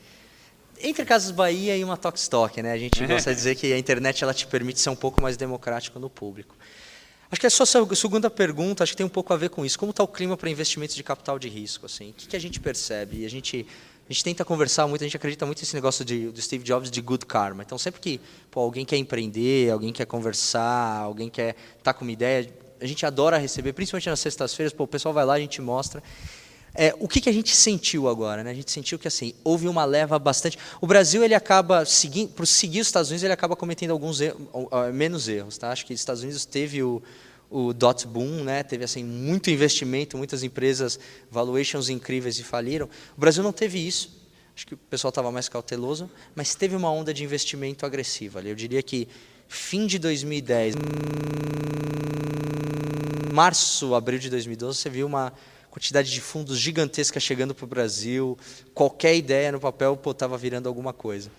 Entre 0.80 1.04
Casas 1.04 1.32
Bahia 1.32 1.76
e 1.76 1.82
uma 1.82 1.96
Talkstock, 1.96 2.62
né? 2.62 2.70
A 2.70 2.78
gente 2.78 3.04
gosta 3.04 3.30
de 3.30 3.36
dizer 3.36 3.56
que 3.56 3.72
a 3.72 3.76
internet 3.76 4.22
ela 4.22 4.32
te 4.32 4.46
permite 4.46 4.78
ser 4.78 4.90
um 4.90 4.94
pouco 4.94 5.20
mais 5.20 5.36
democrático 5.36 5.98
no 5.98 6.08
público. 6.08 6.54
Acho 7.32 7.40
que 7.40 7.48
a 7.48 7.50
sua 7.50 7.66
segunda 7.66 8.30
pergunta, 8.30 8.84
acho 8.84 8.92
que 8.92 8.96
tem 8.98 9.06
um 9.06 9.08
pouco 9.08 9.32
a 9.32 9.36
ver 9.36 9.50
com 9.50 9.66
isso. 9.66 9.76
Como 9.76 9.90
está 9.90 10.04
o 10.04 10.08
clima 10.08 10.36
para 10.36 10.48
investimentos 10.48 10.94
de 10.94 11.02
capital 11.02 11.40
de 11.40 11.48
risco? 11.48 11.86
Assim? 11.86 12.10
O 12.10 12.12
que, 12.12 12.28
que 12.28 12.36
a 12.36 12.40
gente 12.40 12.60
percebe? 12.60 13.26
A 13.26 13.28
gente, 13.28 13.66
a 14.08 14.12
gente 14.12 14.24
tenta 14.24 14.44
conversar 14.44 14.86
muito, 14.86 15.02
a 15.02 15.06
gente 15.06 15.16
acredita 15.16 15.46
muito 15.46 15.60
nesse 15.60 15.74
negócio 15.74 16.04
de, 16.04 16.28
do 16.30 16.40
Steve 16.40 16.64
Jobs 16.64 16.90
de 16.90 17.00
good 17.00 17.24
karma. 17.24 17.62
Então, 17.62 17.78
sempre 17.78 18.00
que 18.00 18.20
pô, 18.50 18.60
alguém 18.60 18.84
quer 18.84 18.96
empreender, 18.96 19.70
alguém 19.70 19.92
quer 19.92 20.06
conversar, 20.06 20.98
alguém 20.98 21.30
quer 21.30 21.50
estar 21.78 21.92
tá 21.92 21.94
com 21.94 22.04
uma 22.04 22.12
ideia, 22.12 22.52
a 22.80 22.86
gente 22.86 23.06
adora 23.06 23.38
receber, 23.38 23.72
principalmente 23.72 24.08
nas 24.08 24.20
sextas-feiras, 24.20 24.74
o 24.76 24.86
pessoal 24.86 25.14
vai 25.14 25.24
lá, 25.24 25.34
a 25.34 25.38
gente 25.38 25.62
mostra. 25.62 26.02
É, 26.74 26.94
o 26.98 27.06
que, 27.06 27.20
que, 27.20 27.28
a 27.28 27.32
gente 27.32 27.54
sentiu 27.54 28.08
agora? 28.08 28.42
Né? 28.42 28.50
A 28.50 28.54
gente 28.54 28.70
sentiu 28.70 28.98
que 28.98 29.06
assim 29.06 29.34
houve 29.44 29.68
uma 29.68 29.84
leva 29.84 30.18
bastante. 30.18 30.58
O 30.80 30.86
Brasil 30.86 31.22
ele 31.22 31.34
acaba 31.34 31.84
seguindo, 31.84 32.30
por 32.30 32.46
seguir 32.46 32.80
os 32.80 32.88
Estados 32.88 33.10
Unidos 33.10 33.22
ele 33.22 33.32
acaba 33.32 33.54
cometendo 33.54 33.90
alguns 33.90 34.20
erros, 34.20 34.40
menos 34.92 35.28
erros, 35.28 35.58
tá? 35.58 35.70
Acho 35.70 35.84
que 35.84 35.92
os 35.92 36.00
Estados 36.00 36.22
Unidos 36.22 36.46
teve 36.46 36.82
o, 36.82 37.02
o 37.52 37.74
dot 37.74 38.06
boom, 38.06 38.42
né? 38.42 38.62
Teve 38.62 38.82
assim 38.82 39.04
muito 39.04 39.50
investimento, 39.50 40.16
muitas 40.16 40.42
empresas 40.42 40.98
valuations 41.30 41.90
incríveis 41.90 42.38
e 42.38 42.42
faliram. 42.42 42.88
O 43.16 43.20
Brasil 43.20 43.42
não 43.42 43.52
teve 43.52 43.78
isso. 43.78 44.22
Acho 44.56 44.66
que 44.66 44.74
o 44.74 44.76
pessoal 44.76 45.10
estava 45.10 45.30
mais 45.30 45.48
cauteloso, 45.48 46.10
mas 46.34 46.54
teve 46.54 46.74
uma 46.74 46.90
onda 46.90 47.12
de 47.12 47.22
investimento 47.22 47.84
agressiva. 47.84 48.40
Eu 48.40 48.54
diria 48.54 48.82
que 48.82 49.06
fim 49.48 49.86
de 49.86 49.98
2010, 49.98 50.74
março, 53.32 53.94
abril 53.94 54.18
de 54.18 54.30
2012, 54.30 54.78
você 54.78 54.90
viu 54.90 55.06
uma 55.06 55.32
quantidade 55.70 56.10
de 56.10 56.20
fundos 56.20 56.58
gigantesca 56.58 57.18
chegando 57.18 57.54
para 57.54 57.64
o 57.64 57.68
Brasil, 57.68 58.38
qualquer 58.74 59.14
ideia 59.14 59.52
no 59.52 59.60
papel 59.60 59.98
estava 60.06 60.36
virando 60.36 60.68
alguma 60.68 60.92
coisa. 60.92 61.30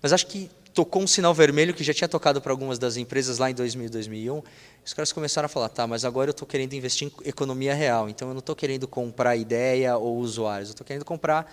Mas 0.00 0.12
acho 0.12 0.26
que 0.26 0.50
tocou 0.74 1.02
um 1.02 1.06
sinal 1.06 1.34
vermelho 1.34 1.74
que 1.74 1.84
já 1.84 1.92
tinha 1.92 2.08
tocado 2.08 2.40
para 2.40 2.52
algumas 2.52 2.78
das 2.78 2.96
empresas 2.96 3.38
lá 3.38 3.50
em 3.50 3.54
2000, 3.54 3.90
2001. 3.90 4.42
Os 4.84 4.92
caras 4.92 5.12
começaram 5.12 5.46
a 5.46 5.48
falar, 5.48 5.68
tá, 5.68 5.86
mas 5.86 6.04
agora 6.04 6.30
eu 6.30 6.32
estou 6.32 6.46
querendo 6.46 6.72
investir 6.72 7.08
em 7.08 7.28
economia 7.28 7.74
real, 7.74 8.08
então 8.08 8.28
eu 8.28 8.34
não 8.34 8.40
estou 8.40 8.56
querendo 8.56 8.88
comprar 8.88 9.36
ideia 9.36 9.96
ou 9.96 10.18
usuários, 10.18 10.70
eu 10.70 10.72
estou 10.72 10.86
querendo 10.86 11.04
comprar 11.04 11.52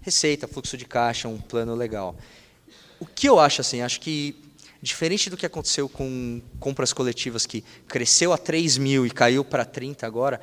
receita, 0.00 0.48
fluxo 0.48 0.76
de 0.76 0.84
caixa, 0.84 1.28
um 1.28 1.38
plano 1.38 1.74
legal. 1.74 2.16
O 2.98 3.06
que 3.06 3.28
eu 3.28 3.38
acho 3.38 3.60
assim, 3.60 3.82
acho 3.82 4.00
que 4.00 4.42
diferente 4.80 5.30
do 5.30 5.36
que 5.36 5.46
aconteceu 5.46 5.88
com 5.88 6.42
compras 6.60 6.92
coletivas 6.92 7.46
que 7.46 7.64
cresceu 7.88 8.32
a 8.32 8.38
3 8.38 8.76
mil 8.76 9.06
e 9.06 9.10
caiu 9.10 9.44
para 9.44 9.64
30 9.64 10.06
agora, 10.06 10.40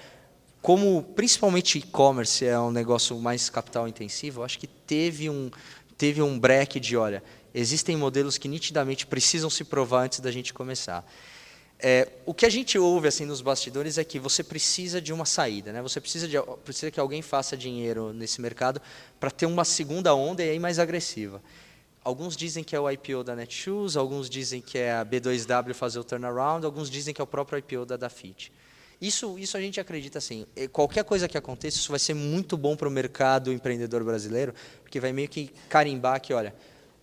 como 0.61 1.03
principalmente 1.15 1.77
e-commerce 1.77 2.45
é 2.45 2.59
um 2.59 2.71
negócio 2.71 3.17
mais 3.19 3.49
capital 3.49 3.87
intensivo, 3.87 4.43
acho 4.43 4.59
que 4.59 4.67
teve 4.67 5.29
um, 5.29 5.49
teve 5.97 6.21
um 6.21 6.39
break 6.39 6.79
de, 6.79 6.97
olha, 6.97 7.23
existem 7.53 7.95
modelos 7.95 8.37
que 8.37 8.47
nitidamente 8.47 9.05
precisam 9.05 9.49
se 9.49 9.63
provar 9.63 10.03
antes 10.03 10.19
da 10.19 10.31
gente 10.31 10.53
começar. 10.53 11.05
É, 11.83 12.07
o 12.27 12.33
que 12.33 12.45
a 12.45 12.49
gente 12.49 12.77
ouve 12.77 13.07
assim 13.07 13.25
nos 13.25 13.41
bastidores 13.41 13.97
é 13.97 14.03
que 14.03 14.19
você 14.19 14.43
precisa 14.43 15.01
de 15.01 15.11
uma 15.11 15.25
saída, 15.25 15.73
né? 15.73 15.81
Você 15.81 15.99
precisa 15.99 16.27
de 16.27 16.37
precisa 16.63 16.91
que 16.91 16.99
alguém 16.99 17.23
faça 17.23 17.57
dinheiro 17.57 18.13
nesse 18.13 18.39
mercado 18.39 18.79
para 19.19 19.31
ter 19.31 19.47
uma 19.47 19.65
segunda 19.65 20.13
onda 20.13 20.43
e 20.43 20.49
aí 20.51 20.59
mais 20.59 20.77
agressiva. 20.77 21.41
Alguns 22.03 22.35
dizem 22.35 22.63
que 22.63 22.75
é 22.75 22.79
o 22.79 22.89
IPO 22.89 23.23
da 23.23 23.35
Netshoes, 23.35 23.95
alguns 23.95 24.29
dizem 24.29 24.61
que 24.61 24.77
é 24.77 24.93
a 24.93 25.05
B2W 25.05 25.73
fazer 25.73 25.99
o 25.99 26.03
turnaround, 26.03 26.65
alguns 26.65 26.89
dizem 26.89 27.13
que 27.13 27.21
é 27.21 27.23
o 27.23 27.27
próprio 27.27 27.57
IPO 27.57 27.85
da 27.85 27.97
Dafit. 27.97 28.51
Isso, 29.01 29.39
isso 29.39 29.57
a 29.57 29.61
gente 29.61 29.79
acredita 29.79 30.19
assim. 30.19 30.45
Qualquer 30.71 31.03
coisa 31.03 31.27
que 31.27 31.35
aconteça, 31.35 31.77
isso 31.77 31.89
vai 31.89 31.99
ser 31.99 32.13
muito 32.13 32.55
bom 32.55 32.75
para 32.75 32.87
o 32.87 32.91
mercado 32.91 33.51
empreendedor 33.51 34.03
brasileiro, 34.03 34.53
porque 34.83 34.99
vai 34.99 35.11
meio 35.11 35.27
que 35.27 35.51
carimbar 35.67 36.21
que, 36.21 36.31
olha, 36.31 36.53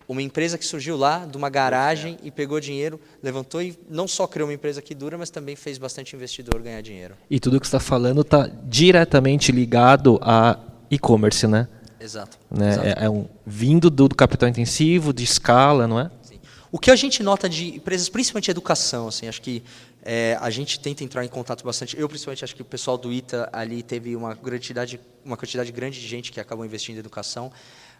uma 0.09 0.23
empresa 0.23 0.57
que 0.57 0.65
surgiu 0.65 0.97
lá 0.97 1.23
de 1.23 1.37
uma 1.37 1.51
garagem 1.51 2.17
e 2.23 2.31
pegou 2.31 2.59
dinheiro, 2.59 2.99
levantou 3.21 3.61
e 3.61 3.77
não 3.87 4.07
só 4.07 4.25
criou 4.25 4.49
uma 4.49 4.53
empresa 4.55 4.81
que 4.81 4.95
dura, 4.95 5.19
mas 5.19 5.29
também 5.29 5.55
fez 5.55 5.77
bastante 5.77 6.15
investidor 6.15 6.59
ganhar 6.63 6.81
dinheiro. 6.81 7.13
E 7.29 7.39
tudo 7.39 7.59
que 7.59 7.67
você 7.67 7.77
está 7.77 7.79
falando 7.79 8.21
está 8.21 8.49
diretamente 8.63 9.51
ligado 9.51 10.19
a 10.23 10.57
e-commerce, 10.89 11.45
né? 11.45 11.67
Exato. 11.99 12.39
Né? 12.49 12.71
Exato. 12.71 12.87
É, 12.87 13.05
é, 13.05 13.09
um 13.09 13.27
vindo 13.45 13.87
do, 13.91 14.07
do 14.07 14.15
capital 14.15 14.49
intensivo, 14.49 15.13
de 15.13 15.23
escala, 15.23 15.87
não 15.87 15.99
é? 15.99 16.09
Sim. 16.23 16.39
O 16.71 16.79
que 16.79 16.89
a 16.89 16.95
gente 16.95 17.21
nota 17.21 17.47
de 17.47 17.75
empresas, 17.75 18.09
principalmente 18.09 18.49
educação, 18.49 19.09
assim, 19.09 19.27
acho 19.27 19.43
que 19.43 19.61
é, 20.01 20.35
a 20.41 20.49
gente 20.49 20.79
tenta 20.79 21.03
entrar 21.03 21.23
em 21.23 21.27
contato 21.27 21.63
bastante. 21.63 21.95
Eu, 21.99 22.09
principalmente, 22.09 22.43
acho 22.43 22.55
que 22.55 22.63
o 22.63 22.65
pessoal 22.65 22.97
do 22.97 23.13
ITA 23.13 23.47
ali 23.53 23.83
teve 23.83 24.15
uma 24.15 24.35
quantidade, 24.35 24.99
uma 25.23 25.37
quantidade 25.37 25.71
grande 25.71 26.01
de 26.01 26.07
gente 26.07 26.31
que 26.31 26.39
acabou 26.39 26.65
investindo 26.65 26.95
em 26.95 26.99
educação. 26.99 27.51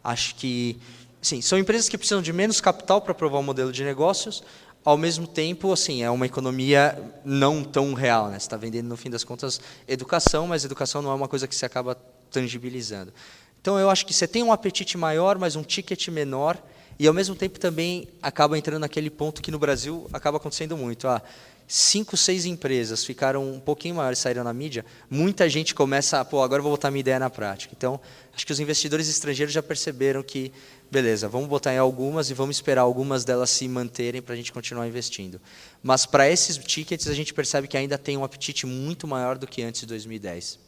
Acho 0.03 0.33
que, 0.35 0.79
sim, 1.21 1.41
são 1.41 1.57
empresas 1.57 1.89
que 1.89 1.97
precisam 1.97 2.21
de 2.21 2.31
menos 2.31 2.61
capital 2.61 3.01
para 3.01 3.13
provar 3.13 3.39
o 3.39 3.43
modelo 3.43 3.71
de 3.71 3.83
negócios. 3.83 4.43
Ao 4.83 4.97
mesmo 4.97 5.27
tempo, 5.27 5.71
assim, 5.73 6.03
é 6.03 6.09
uma 6.09 6.25
economia 6.25 6.97
não 7.25 7.63
tão 7.63 7.93
real. 7.93 8.29
Né? 8.29 8.39
Você 8.39 8.45
está 8.45 8.57
vendendo, 8.57 8.87
no 8.87 8.95
fim 8.95 9.09
das 9.09 9.23
contas, 9.23 9.59
educação, 9.87 10.47
mas 10.47 10.63
educação 10.63 11.01
não 11.01 11.11
é 11.11 11.13
uma 11.13 11.27
coisa 11.27 11.47
que 11.47 11.55
se 11.55 11.65
acaba 11.65 11.95
tangibilizando. 12.31 13.13
Então, 13.61 13.77
eu 13.77 13.89
acho 13.89 14.05
que 14.05 14.13
você 14.13 14.25
tem 14.25 14.41
um 14.41 14.53
apetite 14.53 14.97
maior, 14.97 15.37
mas 15.37 15.57
um 15.57 15.63
ticket 15.63 16.07
menor, 16.07 16.57
e 16.97 17.07
ao 17.07 17.13
mesmo 17.13 17.35
tempo 17.35 17.59
também 17.59 18.07
acaba 18.21 18.57
entrando 18.57 18.79
naquele 18.79 19.09
ponto 19.09 19.41
que 19.41 19.51
no 19.51 19.59
Brasil 19.59 20.07
acaba 20.13 20.37
acontecendo 20.37 20.77
muito. 20.77 21.07
Ah, 21.07 21.21
cinco, 21.67 22.17
seis 22.17 22.45
empresas 22.45 23.05
ficaram 23.05 23.47
um 23.53 23.59
pouquinho 23.59 23.95
maiores, 23.95 24.17
saíram 24.17 24.43
na 24.43 24.51
mídia, 24.51 24.83
muita 25.07 25.47
gente 25.47 25.75
começa 25.75 26.19
a, 26.19 26.25
pô, 26.25 26.41
agora 26.41 26.61
vou 26.63 26.71
botar 26.71 26.89
minha 26.89 27.01
ideia 27.01 27.19
na 27.19 27.29
prática. 27.29 27.73
Então, 27.77 28.01
acho 28.33 28.45
que 28.45 28.51
os 28.51 28.59
investidores 28.59 29.07
estrangeiros 29.07 29.53
já 29.53 29.61
perceberam 29.61 30.23
que, 30.23 30.51
beleza, 30.91 31.27
vamos 31.27 31.47
botar 31.47 31.73
em 31.73 31.77
algumas 31.77 32.29
e 32.29 32.33
vamos 32.33 32.57
esperar 32.57 32.81
algumas 32.81 33.23
delas 33.23 33.49
se 33.49 33.67
manterem 33.67 34.21
para 34.21 34.33
a 34.33 34.37
gente 34.37 34.51
continuar 34.51 34.87
investindo. 34.87 35.39
Mas 35.83 36.05
para 36.05 36.29
esses 36.29 36.57
tickets, 36.57 37.07
a 37.07 37.13
gente 37.13 37.33
percebe 37.33 37.67
que 37.67 37.77
ainda 37.77 37.97
tem 37.97 38.17
um 38.17 38.23
apetite 38.23 38.65
muito 38.65 39.07
maior 39.07 39.37
do 39.37 39.47
que 39.47 39.61
antes 39.61 39.81
de 39.81 39.87
2010. 39.87 40.59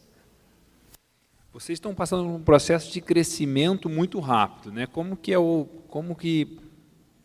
Vocês 1.52 1.76
estão 1.76 1.94
passando 1.94 2.24
por 2.24 2.30
um 2.30 2.42
processo 2.42 2.90
de 2.90 3.00
crescimento 3.00 3.88
muito 3.88 4.18
rápido, 4.20 4.72
né? 4.72 4.86
Como 4.86 5.16
que 5.16 5.32
é 5.32 5.38
o, 5.38 5.66
como 5.88 6.16
que 6.16 6.58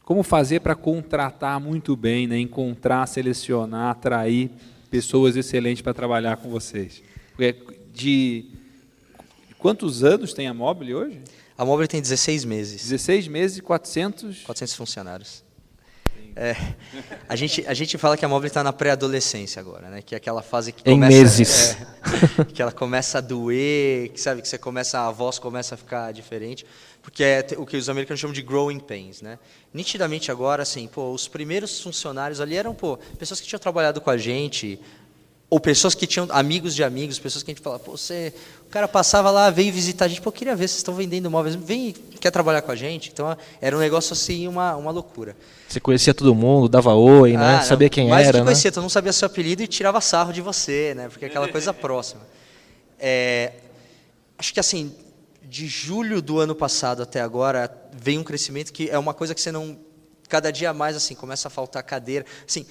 como 0.04 0.24
fazer 0.24 0.62
para 0.62 0.74
contratar 0.74 1.60
muito 1.60 1.94
bem, 1.94 2.28
né? 2.28 2.40
encontrar, 2.40 3.06
selecionar, 3.08 3.92
atrair 3.92 4.50
pessoas 4.90 5.36
excelentes 5.36 5.82
para 5.82 5.94
trabalhar 5.94 6.38
com 6.38 6.50
vocês? 6.50 7.04
De 7.94 8.46
quantos 9.58 10.06
anos 10.06 10.34
tem 10.34 10.48
a 10.48 10.54
Mobile 10.54 10.96
hoje? 10.96 11.22
A 11.58 11.66
Mobile 11.66 11.88
tem 11.88 12.02
16 12.02 12.46
meses. 12.46 12.84
16 12.84 13.28
meses 13.28 13.58
e 13.58 13.62
400? 13.62 14.44
400 14.44 14.76
funcionários. 14.76 15.44
É, 16.36 16.56
a, 17.28 17.36
gente, 17.36 17.66
a 17.66 17.74
gente 17.74 17.98
fala 17.98 18.16
que 18.16 18.24
a 18.24 18.28
Mobile 18.28 18.48
está 18.48 18.64
na 18.64 18.72
pré-adolescência 18.72 19.60
agora, 19.60 19.90
né? 19.90 20.04
Que 20.04 20.14
é 20.14 20.18
aquela 20.18 20.44
fase 20.44 20.72
que 20.72 20.84
começa, 20.84 21.12
em 21.12 21.18
meses, 21.18 21.78
é, 22.40 22.46
que 22.54 22.62
ela 22.62 22.72
começa 22.72 23.18
a 23.18 23.22
doer, 23.22 24.10
que 24.10 24.22
sabe 24.22 24.44
que 24.44 24.48
você 24.48 24.58
começa 24.58 25.00
a 25.00 25.10
voz 25.10 25.40
começa 25.40 25.74
a 25.74 25.78
ficar 25.78 26.12
diferente 26.12 26.64
porque 27.08 27.24
é 27.24 27.48
o 27.58 27.66
que 27.66 27.78
os 27.78 27.88
americanos 27.88 28.20
chamam 28.20 28.34
de 28.34 28.42
growing 28.42 28.82
pains, 28.82 29.22
né? 29.22 29.40
Nitidamente 29.74 30.30
agora, 30.30 30.64
assim, 30.64 30.90
pô, 30.90 31.14
os 31.14 31.26
primeiros 31.26 31.80
funcionários 31.82 32.42
ali 32.42 32.58
eram, 32.58 32.76
pô, 32.76 32.98
pessoas 33.18 33.40
que 33.40 33.48
tinham 33.48 33.62
trabalhado 33.62 34.02
com 34.02 34.10
a 34.10 34.18
gente, 34.18 34.78
ou 35.50 35.60
pessoas 35.60 35.96
que 35.96 36.06
tinham 36.06 36.28
amigos 36.30 36.76
de 36.76 36.84
amigos, 36.84 37.18
pessoas 37.18 37.42
que 37.42 37.52
a 37.52 37.54
gente 37.54 37.64
falava, 37.64 37.82
pô, 37.82 37.96
você, 37.96 38.34
o 38.66 38.70
cara 38.70 38.88
passava 38.88 39.32
lá, 39.32 39.50
veio 39.50 39.72
visitar 39.72 40.06
a 40.06 40.08
gente, 40.08 40.20
pô, 40.20 40.30
queria 40.32 40.56
ver, 40.56 40.68
vocês 40.68 40.80
estão 40.80 40.94
vendendo 40.94 41.32
móveis, 41.32 41.56
vem, 41.56 41.94
quer 42.20 42.32
trabalhar 42.32 42.62
com 42.62 42.72
a 42.72 42.76
gente? 42.76 43.10
Então, 43.14 43.36
era 43.62 43.76
um 43.76 43.80
negócio 43.80 44.12
assim, 44.12 44.46
uma, 44.48 44.76
uma 44.76 44.92
loucura. 44.92 45.38
Você 45.70 45.80
conhecia 45.80 46.14
todo 46.14 46.36
mundo, 46.36 46.68
dava 46.68 46.94
oi, 46.94 47.38
né? 47.38 47.58
Ah, 47.58 47.62
sabia 47.62 47.90
quem 47.90 48.10
mais 48.10 48.28
era, 48.28 48.40
do 48.40 48.42
que 48.42 48.46
conhecia, 48.46 48.70
né? 48.70 48.74
todo 48.74 48.82
mundo 48.84 48.92
sabia 48.92 49.14
seu 49.14 49.26
apelido 49.26 49.64
e 49.64 49.68
tirava 49.68 50.02
sarro 50.02 50.34
de 50.34 50.42
você, 50.42 50.94
né? 50.96 51.08
Porque 51.08 51.26
é 51.26 51.28
aquela 51.30 51.48
coisa 51.48 51.74
próxima. 51.74 52.22
É, 53.00 53.54
acho 54.38 54.54
que 54.54 54.60
assim, 54.60 54.94
de 55.44 55.68
julho 55.68 56.22
do 56.22 56.40
ano 56.40 56.56
passado 56.56 57.02
até 57.02 57.22
agora, 57.22 57.72
vem 57.94 58.18
um 58.18 58.24
crescimento 58.24 58.74
que 58.74 58.90
é 58.90 58.98
uma 58.98 59.14
coisa 59.14 59.34
que 59.34 59.40
você 59.40 59.52
não. 59.52 59.80
Cada 60.28 60.52
dia 60.52 60.74
mais, 60.74 60.94
assim, 60.98 61.16
começa 61.16 61.48
a 61.48 61.52
faltar 61.52 61.82
cadeira. 61.84 62.26
Assim, 62.46 62.66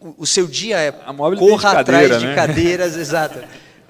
o, 0.00 0.26
seu 0.26 0.46
dia 0.46 0.78
é. 0.78 0.92
corra 0.92 1.70
de 1.70 1.76
atrás 1.76 1.86
cadeira, 1.86 2.18
de 2.18 2.26
né? 2.26 2.34
cadeiras, 2.34 2.96
exato. 2.98 3.38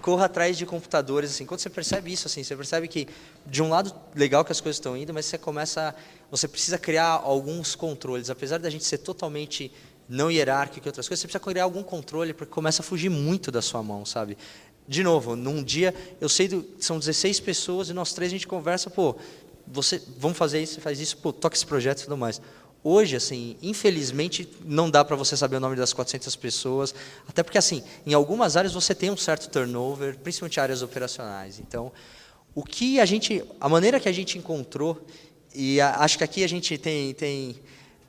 Corra 0.01 0.27
atrás 0.27 0.57
de 0.57 0.64
computadores, 0.64 1.31
assim. 1.31 1.44
Quando 1.44 1.61
você 1.61 1.68
percebe 1.68 2.12
isso, 2.12 2.29
assim, 2.29 2.42
você 2.42 2.57
percebe 2.57 2.88
que, 2.88 3.09
de 3.44 3.62
um 3.62 3.68
lado, 3.68 3.92
legal 4.14 4.44
que 4.44 4.53
as 4.53 4.61
coisas 4.61 4.77
estão 4.77 4.97
indo, 4.97 5.12
mas 5.12 5.27
você 5.27 5.37
começa. 5.37 5.94
Você 6.31 6.47
precisa 6.47 6.79
criar 6.79 7.21
alguns 7.23 7.75
controles. 7.75 8.31
Apesar 8.31 8.59
da 8.59 8.71
gente 8.71 8.85
ser 8.85 8.99
totalmente 8.99 9.73
não 10.09 10.31
hierárquico 10.31 10.87
e 10.87 10.88
outras 10.88 11.07
coisas, 11.07 11.21
você 11.21 11.27
precisa 11.27 11.44
criar 11.44 11.64
algum 11.64 11.83
controle, 11.83 12.33
porque 12.33 12.53
começa 12.53 12.81
a 12.81 12.85
fugir 12.85 13.11
muito 13.11 13.51
da 13.51 13.61
sua 13.61 13.83
mão, 13.83 14.07
sabe? 14.07 14.38
de 14.88 15.05
novo, 15.05 15.37
num 15.37 15.62
dia, 15.62 15.94
eu 16.18 16.31
sei, 16.31 16.49
do, 16.49 16.64
são 16.81 16.99
16 16.99 17.40
pessoas 17.40 17.90
e 17.90 17.92
nós 17.92 18.14
três 18.14 18.33
a 18.33 18.35
gente 18.35 18.47
conversa, 18.47 18.88
pô, 18.88 19.14
você, 19.66 20.03
vamos 20.16 20.38
fazer 20.38 20.62
isso, 20.62 20.81
faz 20.81 20.99
isso, 20.99 21.18
pô, 21.18 21.31
toca 21.31 21.55
esse 21.55 21.66
projeto 21.66 22.01
e 22.01 22.05
tudo 22.05 22.16
mais. 22.16 22.40
Hoje, 22.90 23.16
assim, 23.16 23.55
infelizmente, 23.61 24.48
não 24.64 24.88
dá 24.88 25.05
para 25.05 25.14
você 25.14 25.37
saber 25.37 25.57
o 25.57 25.61
nome 25.61 25.77
das 25.77 25.92
400 25.92 26.35
pessoas, 26.37 26.94
até 27.29 27.42
porque, 27.42 27.59
assim, 27.59 27.83
em 28.07 28.14
algumas 28.14 28.57
áreas 28.57 28.72
você 28.72 28.94
tem 28.94 29.11
um 29.11 29.16
certo 29.16 29.51
turnover, 29.51 30.16
principalmente 30.16 30.59
áreas 30.59 30.81
operacionais. 30.81 31.59
Então, 31.59 31.92
o 32.55 32.64
que 32.64 32.98
a 32.98 33.05
gente, 33.05 33.44
a 33.61 33.68
maneira 33.68 34.01
que 34.01 34.09
a 34.09 34.12
gente 34.12 34.38
encontrou, 34.38 35.05
e 35.55 35.79
a, 35.83 35.96
acho 35.96 36.16
que 36.16 36.24
aqui 36.24 36.42
a 36.42 36.48
gente 36.48 36.79
tem, 36.79 37.12
tem 37.12 37.61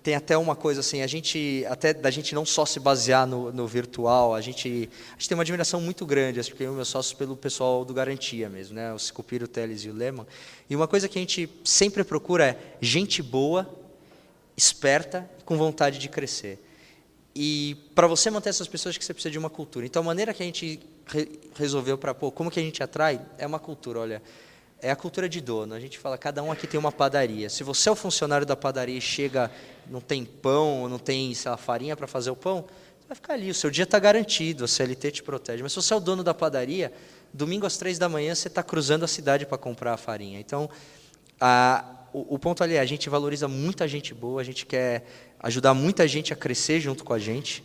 tem 0.02 0.16
até 0.16 0.38
uma 0.38 0.56
coisa 0.56 0.80
assim, 0.80 1.02
a 1.02 1.08
gente 1.08 1.66
até 1.70 1.94
da 1.94 2.10
gente 2.10 2.34
não 2.34 2.46
só 2.46 2.66
se 2.66 2.80
basear 2.80 3.28
no, 3.28 3.52
no 3.52 3.68
virtual, 3.68 4.34
a 4.34 4.40
gente, 4.40 4.90
a 5.10 5.14
gente 5.20 5.28
tem 5.28 5.36
uma 5.36 5.44
admiração 5.44 5.82
muito 5.82 6.06
grande, 6.06 6.40
acho 6.40 6.56
que 6.56 6.64
eu 6.64 6.74
meus 6.74 6.88
sócios 6.88 7.14
pelo 7.14 7.36
pessoal 7.36 7.84
do 7.84 7.94
Garantia 7.94 8.50
mesmo, 8.50 8.76
né, 8.76 8.94
o 8.94 8.98
Sicupiro, 8.98 9.44
o 9.44 9.48
Teles 9.48 9.84
e 9.84 9.90
o 9.90 9.94
Lehman. 9.94 10.26
E 10.70 10.76
uma 10.76 10.88
coisa 10.88 11.10
que 11.10 11.20
a 11.20 11.22
gente 11.22 11.50
sempre 11.66 12.06
procura 12.06 12.46
é 12.46 12.58
gente 12.80 13.22
boa, 13.22 13.68
esperta, 14.60 15.30
com 15.46 15.58
vontade 15.58 15.98
de 15.98 16.08
crescer. 16.08 16.64
E 17.34 17.78
para 17.96 18.06
você 18.06 18.30
manter 18.30 18.50
essas 18.50 18.68
pessoas, 18.68 18.98
que 18.98 19.06
você 19.06 19.14
precisa 19.14 19.32
de 19.32 19.38
uma 19.38 19.50
cultura. 19.50 19.86
Então 19.86 20.02
a 20.02 20.06
maneira 20.06 20.34
que 20.34 20.44
a 20.44 20.46
gente 20.46 20.80
re 21.08 21.40
resolveu 21.56 21.98
para 21.98 22.14
pô, 22.14 22.32
como 22.32 22.52
que 22.52 22.60
a 22.60 22.64
gente 22.64 22.84
atrai 22.84 23.22
é 23.38 23.48
uma 23.48 23.60
cultura, 23.60 24.00
olha, 24.00 24.22
é 24.82 24.92
a 24.92 24.96
cultura 24.96 25.30
de 25.30 25.40
dono. 25.42 25.74
A 25.74 25.80
gente 25.80 25.98
fala, 25.98 26.18
cada 26.18 26.44
um 26.44 26.52
aqui 26.52 26.68
tem 26.68 26.80
uma 26.80 26.92
padaria. 26.92 27.50
Se 27.50 27.64
você 27.64 27.90
é 27.90 27.92
o 27.92 27.96
funcionário 27.96 28.46
da 28.46 28.56
padaria 28.56 28.98
e 28.98 29.02
chega, 29.02 29.52
não 29.90 30.02
tem 30.02 30.26
pão, 30.26 30.88
não 30.90 31.00
tem 31.00 31.34
lá, 31.46 31.58
farinha 31.58 31.96
para 31.96 32.08
fazer 32.08 32.30
o 32.30 32.36
pão, 32.36 32.66
vai 33.08 33.16
ficar 33.16 33.34
ali. 33.34 33.50
O 33.50 33.56
seu 33.56 33.70
dia 33.70 33.84
está 33.84 34.00
garantido, 34.00 34.66
a 34.66 34.68
CLT 34.68 35.12
te 35.12 35.24
protege. 35.24 35.64
Mas 35.64 35.74
se 35.74 35.82
você 35.82 35.94
é 35.94 35.98
o 35.98 36.00
dono 36.00 36.24
da 36.24 36.34
padaria, 36.34 36.94
domingo 37.34 37.66
às 37.66 37.78
três 37.78 37.98
da 37.98 38.08
manhã 38.08 38.36
você 38.36 38.48
está 38.48 38.64
cruzando 38.64 39.04
a 39.04 39.08
cidade 39.08 39.46
para 39.46 39.58
comprar 39.58 39.94
a 39.94 39.98
farinha. 39.98 40.40
Então, 40.40 40.70
a, 41.40 41.99
o, 42.14 42.36
o, 42.36 42.40
ponto 42.40 42.64
ali 42.64 42.76
é, 42.76 42.80
a 42.80 42.86
gente 42.86 43.10
valoriza 43.10 43.48
muita 43.48 43.88
gente 43.88 44.14
boa, 44.14 44.42
a 44.42 44.44
gente 44.44 44.66
quer 44.66 45.06
ajudar 45.40 45.74
muita 45.74 46.08
gente 46.08 46.34
a 46.34 46.36
crescer 46.36 46.80
junto 46.80 47.04
com 47.04 47.14
a 47.14 47.20
gente. 47.20 47.64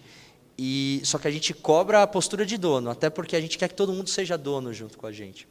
E 0.56 1.00
só 1.04 1.18
que 1.18 1.26
a 1.26 1.30
gente 1.30 1.52
cobra 1.52 2.02
a 2.02 2.06
postura 2.06 2.46
de 2.46 2.56
dono, 2.56 2.90
até 2.90 3.10
porque 3.10 3.34
a 3.34 3.40
gente 3.40 3.58
quer 3.58 3.68
que 3.68 3.74
todo 3.74 3.92
mundo 3.92 4.08
seja 4.08 4.38
dono 4.38 4.72
junto 4.72 4.96
com 4.96 5.06
a 5.06 5.12
gente. 5.12 5.48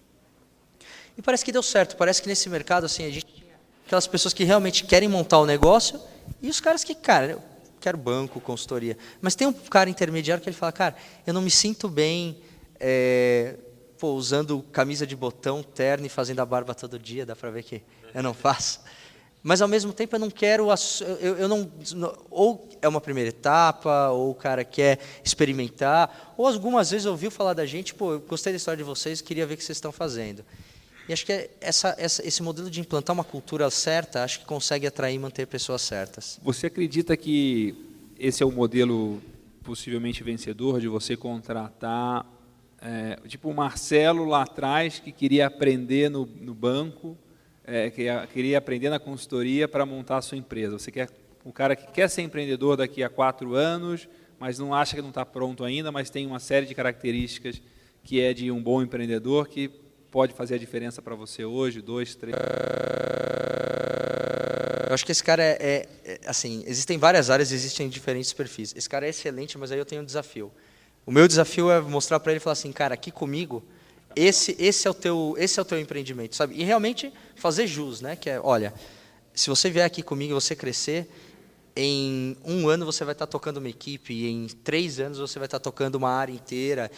E 1.17 1.21
parece 1.21 1.43
que 1.43 1.51
deu 1.51 1.61
certo. 1.61 1.95
Parece 1.95 2.21
que 2.21 2.27
nesse 2.27 2.49
mercado, 2.49 2.85
assim, 2.85 3.05
a 3.05 3.09
gente 3.09 3.25
tinha 3.25 3.53
aquelas 3.85 4.07
pessoas 4.07 4.33
que 4.33 4.43
realmente 4.43 4.85
querem 4.85 5.09
montar 5.09 5.39
o 5.39 5.45
negócio 5.45 5.99
e 6.41 6.49
os 6.49 6.59
caras 6.59 6.83
que, 6.83 6.95
cara, 6.95 7.31
eu 7.31 7.41
quero 7.79 7.97
banco, 7.97 8.39
consultoria. 8.39 8.97
Mas 9.21 9.35
tem 9.35 9.45
um 9.45 9.53
cara 9.53 9.89
intermediário 9.89 10.41
que 10.41 10.49
ele 10.49 10.55
fala, 10.55 10.71
cara, 10.71 10.95
eu 11.27 11.33
não 11.33 11.41
me 11.41 11.51
sinto 11.51 11.89
bem 11.89 12.37
é, 12.79 13.55
pô, 13.99 14.13
usando 14.13 14.63
camisa 14.71 15.05
de 15.05 15.15
botão, 15.15 15.61
terno 15.61 16.05
e 16.05 16.09
fazendo 16.09 16.39
a 16.39 16.45
barba 16.45 16.73
todo 16.73 16.97
dia. 16.97 17.25
Dá 17.25 17.35
para 17.35 17.49
ver 17.49 17.63
que 17.63 17.81
eu 18.13 18.23
não 18.23 18.33
faço. 18.33 18.81
Mas 19.43 19.61
ao 19.61 19.67
mesmo 19.67 19.91
tempo 19.91 20.15
eu 20.15 20.19
não 20.19 20.31
quero, 20.31 20.67
eu, 21.19 21.35
eu 21.35 21.47
não, 21.49 21.69
ou 22.31 22.69
é 22.81 22.87
uma 22.87 23.01
primeira 23.01 23.29
etapa, 23.29 24.09
ou 24.09 24.31
o 24.31 24.35
cara 24.35 24.63
quer 24.63 24.99
experimentar, 25.23 26.33
ou 26.37 26.47
algumas 26.47 26.91
vezes 26.91 27.05
ouviu 27.05 27.29
falar 27.29 27.53
da 27.53 27.65
gente, 27.65 27.93
pô, 27.93 28.13
eu 28.13 28.19
gostei 28.21 28.53
da 28.53 28.57
história 28.57 28.77
de 28.77 28.83
vocês, 28.83 29.19
queria 29.19 29.45
ver 29.45 29.55
o 29.55 29.57
que 29.57 29.63
vocês 29.63 29.77
estão 29.77 29.91
fazendo. 29.91 30.45
E 31.09 31.11
acho 31.11 31.25
que 31.25 31.49
essa, 31.59 31.93
essa, 31.97 32.25
esse 32.25 32.41
modelo 32.41 32.69
de 32.69 32.79
implantar 32.79 33.13
uma 33.13 33.25
cultura 33.25 33.69
certa, 33.69 34.23
acho 34.23 34.39
que 34.39 34.45
consegue 34.45 34.87
atrair 34.87 35.15
e 35.15 35.19
manter 35.19 35.45
pessoas 35.45 35.81
certas. 35.81 36.39
Você 36.41 36.67
acredita 36.67 37.17
que 37.17 37.75
esse 38.17 38.41
é 38.41 38.45
o 38.45 38.51
modelo 38.51 39.21
possivelmente 39.63 40.23
vencedor 40.23 40.79
de 40.79 40.87
você 40.87 41.17
contratar, 41.17 42.25
é, 42.81 43.17
tipo 43.27 43.49
o 43.49 43.53
Marcelo 43.53 44.23
lá 44.23 44.43
atrás, 44.43 44.99
que 44.99 45.11
queria 45.11 45.47
aprender 45.47 46.09
no, 46.09 46.25
no 46.25 46.53
banco, 46.53 47.17
é, 47.65 47.89
que 47.89 48.05
queria 48.33 48.57
aprender 48.57 48.89
na 48.89 48.99
consultoria 48.99 49.67
para 49.67 49.85
montar 49.85 50.17
a 50.17 50.21
sua 50.21 50.37
empresa. 50.37 50.77
Você 50.77 50.91
quer 50.91 51.09
o 51.43 51.51
cara 51.51 51.75
que 51.75 51.91
quer 51.91 52.09
ser 52.09 52.21
empreendedor 52.21 52.77
daqui 52.77 53.03
a 53.03 53.09
quatro 53.09 53.53
anos, 53.55 54.07
mas 54.39 54.57
não 54.59 54.73
acha 54.73 54.95
que 54.95 55.01
não 55.01 55.09
está 55.09 55.25
pronto 55.25 55.63
ainda, 55.63 55.91
mas 55.91 56.09
tem 56.09 56.25
uma 56.25 56.39
série 56.39 56.65
de 56.65 56.73
características 56.73 57.61
que 58.03 58.21
é 58.21 58.33
de 58.33 58.51
um 58.51 58.61
bom 58.61 58.81
empreendedor 58.81 59.47
que 59.47 59.69
pode 60.11 60.33
fazer 60.33 60.55
a 60.55 60.57
diferença 60.57 61.01
para 61.01 61.15
você 61.15 61.43
hoje, 61.43 61.81
dois, 61.81 62.15
três? 62.15 62.35
Eu 64.87 64.93
acho 64.93 65.05
que 65.05 65.11
esse 65.11 65.23
cara 65.23 65.41
é, 65.41 65.57
é, 65.59 65.87
é, 66.05 66.19
assim, 66.27 66.63
existem 66.67 66.97
várias 66.97 67.29
áreas, 67.29 67.51
existem 67.51 67.89
diferentes 67.89 68.31
perfis. 68.31 68.73
Esse 68.77 68.87
cara 68.87 69.07
é 69.07 69.09
excelente, 69.09 69.57
mas 69.57 69.71
aí 69.71 69.79
eu 69.79 69.85
tenho 69.85 70.01
um 70.01 70.05
desafio. 70.05 70.51
O 71.05 71.11
meu 71.11 71.27
desafio 71.27 71.71
é 71.71 71.81
mostrar 71.81 72.19
para 72.19 72.31
ele 72.31 72.37
e 72.37 72.39
falar 72.39 72.53
assim, 72.53 72.71
cara, 72.71 72.93
aqui 72.93 73.11
comigo, 73.11 73.63
esse, 74.15 74.55
esse 74.59 74.87
é 74.87 74.91
o 74.91 74.93
teu, 74.93 75.35
esse 75.37 75.59
é 75.59 75.61
o 75.61 75.65
teu 75.65 75.79
empreendimento, 75.79 76.35
sabe? 76.35 76.55
E 76.55 76.63
realmente 76.63 77.11
fazer 77.35 77.67
jus, 77.67 78.01
né? 78.01 78.15
Que 78.15 78.29
é, 78.29 78.39
olha, 78.39 78.73
se 79.33 79.49
você 79.49 79.69
vier 79.69 79.85
aqui 79.85 80.01
comigo 80.03 80.31
e 80.31 80.35
você 80.35 80.55
crescer, 80.55 81.09
em 81.75 82.37
um 82.45 82.67
ano 82.67 82.85
você 82.85 83.03
vai 83.03 83.13
estar 83.13 83.27
tocando 83.27 83.57
uma 83.57 83.69
equipe, 83.69 84.27
em 84.27 84.47
três 84.47 84.99
anos 84.99 85.17
você 85.17 85.39
vai 85.39 85.47
estar 85.47 85.59
tocando 85.59 85.95
uma 85.95 86.09
área 86.09 86.31
inteira, 86.31 86.91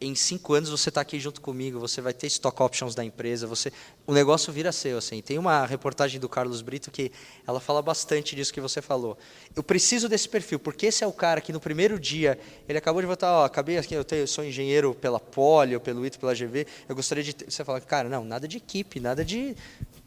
em 0.00 0.14
cinco 0.14 0.54
anos 0.54 0.70
você 0.70 0.88
está 0.88 1.02
aqui 1.02 1.20
junto 1.20 1.40
comigo, 1.40 1.78
você 1.78 2.00
vai 2.00 2.14
ter 2.14 2.26
stock 2.28 2.62
options 2.62 2.94
da 2.94 3.04
empresa, 3.04 3.46
você, 3.46 3.70
o 4.06 4.14
negócio 4.14 4.50
vira 4.52 4.72
seu. 4.72 4.96
Assim. 4.96 5.20
Tem 5.20 5.38
uma 5.38 5.66
reportagem 5.66 6.18
do 6.18 6.28
Carlos 6.28 6.62
Brito 6.62 6.90
que 6.90 7.12
ela 7.46 7.60
fala 7.60 7.82
bastante 7.82 8.34
disso 8.34 8.52
que 8.52 8.60
você 8.60 8.80
falou. 8.80 9.18
Eu 9.54 9.62
preciso 9.62 10.08
desse 10.08 10.28
perfil, 10.28 10.58
porque 10.58 10.86
esse 10.86 11.04
é 11.04 11.06
o 11.06 11.12
cara 11.12 11.40
que 11.40 11.52
no 11.52 11.60
primeiro 11.60 12.00
dia, 12.00 12.38
ele 12.66 12.78
acabou 12.78 13.02
de 13.02 13.06
votar, 13.06 13.30
ó, 13.30 13.44
acabei 13.44 13.76
aqui, 13.76 13.94
eu, 13.94 14.04
tenho, 14.04 14.22
eu 14.22 14.26
sou 14.26 14.42
engenheiro 14.42 14.94
pela 14.94 15.20
Poli, 15.20 15.74
ou 15.74 15.80
pelo 15.80 16.04
ITO, 16.06 16.18
pela 16.18 16.34
GV, 16.34 16.66
eu 16.88 16.94
gostaria 16.94 17.22
de... 17.22 17.34
Ter, 17.34 17.50
você 17.50 17.62
fala, 17.62 17.80
cara, 17.80 18.08
não, 18.08 18.24
nada 18.24 18.48
de 18.48 18.56
equipe, 18.56 19.00
nada 19.00 19.24
de... 19.24 19.54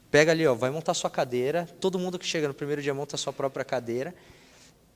Pega 0.10 0.32
ali, 0.32 0.46
ó, 0.46 0.54
vai 0.54 0.70
montar 0.70 0.94
sua 0.94 1.10
cadeira, 1.10 1.68
todo 1.80 1.98
mundo 1.98 2.20
que 2.20 2.26
chega 2.26 2.48
no 2.48 2.54
primeiro 2.54 2.82
dia 2.82 2.94
monta 2.94 3.16
a 3.16 3.18
sua 3.18 3.34
própria 3.34 3.66
cadeira, 3.66 4.14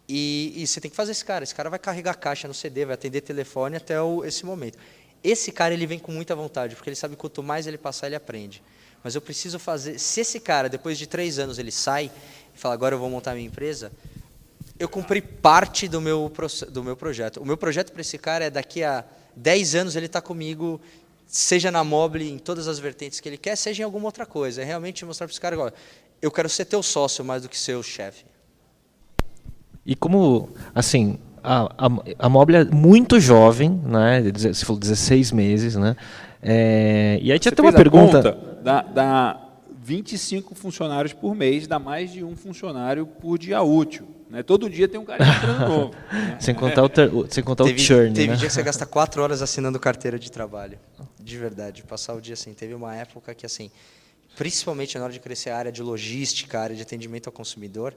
E, 0.08 0.54
e, 0.56 0.66
você 0.66 0.80
tem 0.80 0.90
que 0.90 0.96
fazer 0.96 1.12
esse 1.12 1.26
cara. 1.26 1.44
Esse 1.44 1.54
cara 1.54 1.70
vai 1.70 1.80
carregar 1.80 2.14
caixa 2.16 2.48
no 2.48 2.54
CD, 2.54 2.86
vai 2.86 2.94
atender 2.94 3.22
telefone 3.22 3.76
até 3.76 4.02
o, 4.02 4.24
esse 4.24 4.46
momento. 4.46 4.78
Esse 5.24 5.52
cara 5.52 5.74
ele 5.74 5.86
vem 5.86 6.00
com 6.00 6.12
muita 6.12 6.36
vontade, 6.36 6.76
porque 6.76 6.90
ele 6.90 6.96
sabe 6.96 7.16
que 7.16 7.22
quanto 7.22 7.44
mais 7.44 7.68
ele 7.68 7.78
passar, 7.78 8.08
ele 8.08 8.16
aprende. 8.16 8.64
Mas 9.04 9.16
eu 9.16 9.22
preciso 9.22 9.60
fazer. 9.60 10.00
Se 10.00 10.22
esse 10.22 10.40
cara, 10.40 10.70
depois 10.70 10.98
de 10.98 11.08
três 11.08 11.40
anos, 11.40 11.60
ele 11.60 11.72
sai 11.72 12.12
e 12.56 12.60
fala, 12.60 12.74
agora 12.74 12.96
eu 12.96 13.00
vou 13.00 13.10
montar 13.10 13.34
minha 13.34 13.48
empresa, 13.48 13.92
eu 14.80 14.88
cumpri 14.88 15.22
parte 15.22 15.88
do 15.88 16.00
meu, 16.00 16.32
do 16.70 16.84
meu 16.84 16.96
projeto. 16.96 17.42
O 17.42 17.46
meu 17.46 17.58
projeto 17.58 17.92
para 17.92 18.02
esse 18.02 18.18
cara 18.18 18.46
é 18.46 18.50
daqui 18.50 18.84
a 18.84 19.04
10 19.36 19.76
anos 19.76 19.96
ele 19.96 20.06
está 20.06 20.22
comigo, 20.22 20.80
seja 21.26 21.72
na 21.72 21.84
Mobile, 21.84 22.30
em 22.30 22.38
todas 22.38 22.68
as 22.68 22.80
vertentes 22.80 23.20
que 23.20 23.28
ele 23.28 23.38
quer, 23.38 23.56
seja 23.56 23.82
em 23.82 23.86
alguma 23.86 24.06
outra 24.06 24.26
coisa. 24.26 24.62
É 24.62 24.66
realmente 24.66 25.04
mostrar 25.04 25.28
para 25.28 25.32
esse 25.32 25.42
cara, 25.42 25.74
eu 26.22 26.32
quero 26.32 26.48
ser 26.48 26.66
teu 26.66 26.82
sócio 26.82 27.26
mais 27.26 27.42
do 27.42 27.50
que 27.50 27.58
seu 27.58 27.82
chefe. 27.84 28.24
E 29.88 29.96
como, 29.96 30.50
assim, 30.76 31.18
a, 31.42 31.64
a, 31.78 31.90
a 32.20 32.30
Mobile 32.30 32.58
é 32.58 32.66
muito 32.66 33.22
jovem, 33.22 33.70
né? 33.86 34.22
Você 34.36 34.66
falou 34.66 34.78
16 34.78 35.32
meses, 35.32 35.76
né? 35.78 35.96
É, 36.44 37.18
e 37.22 37.32
aí 37.32 37.40
tinha 37.40 37.54
até 37.54 37.62
uma 37.62 37.72
pergunta. 37.72 38.38
Dá, 38.62 38.82
dá 38.82 39.42
25 39.82 40.54
funcionários 40.54 41.14
por 41.14 41.34
mês, 41.34 41.66
dá 41.66 41.80
mais 41.80 42.12
de 42.12 42.22
um 42.22 42.36
funcionário 42.36 43.06
por 43.06 43.40
dia 43.40 43.62
útil. 43.62 44.06
Né? 44.30 44.44
Todo 44.44 44.70
dia 44.70 44.90
tem 44.90 45.00
um 45.00 45.06
cara 45.06 45.26
entrando 45.26 45.60
novo. 45.70 45.96
Né? 46.12 46.38
sem 46.38 46.54
contar 46.54 46.84
o, 46.84 46.90
ter, 46.90 47.10
sem 47.30 47.42
contar 47.42 47.64
teve, 47.64 47.82
o 47.82 47.84
churn. 47.84 48.14
Teve 48.14 48.28
né? 48.28 48.36
dia 48.36 48.48
que 48.48 48.54
você 48.54 48.62
gasta 48.62 48.84
quatro 48.86 49.24
horas 49.24 49.42
assinando 49.42 49.80
carteira 49.80 50.20
de 50.20 50.30
trabalho. 50.30 50.78
De 51.18 51.38
verdade. 51.38 51.82
Passar 51.84 52.14
o 52.14 52.20
dia 52.20 52.34
assim. 52.34 52.54
Teve 52.54 52.74
uma 52.74 52.94
época 52.94 53.34
que, 53.34 53.46
assim, 53.46 53.72
principalmente 54.36 54.98
na 54.98 55.06
hora 55.06 55.14
de 55.14 55.22
crescer 55.22 55.52
a 55.52 55.58
área 55.58 55.72
de 55.72 55.82
logística, 55.82 56.60
a 56.60 56.64
área 56.64 56.76
de 56.76 56.82
atendimento 56.82 57.28
ao 57.28 57.34
consumidor, 57.34 57.96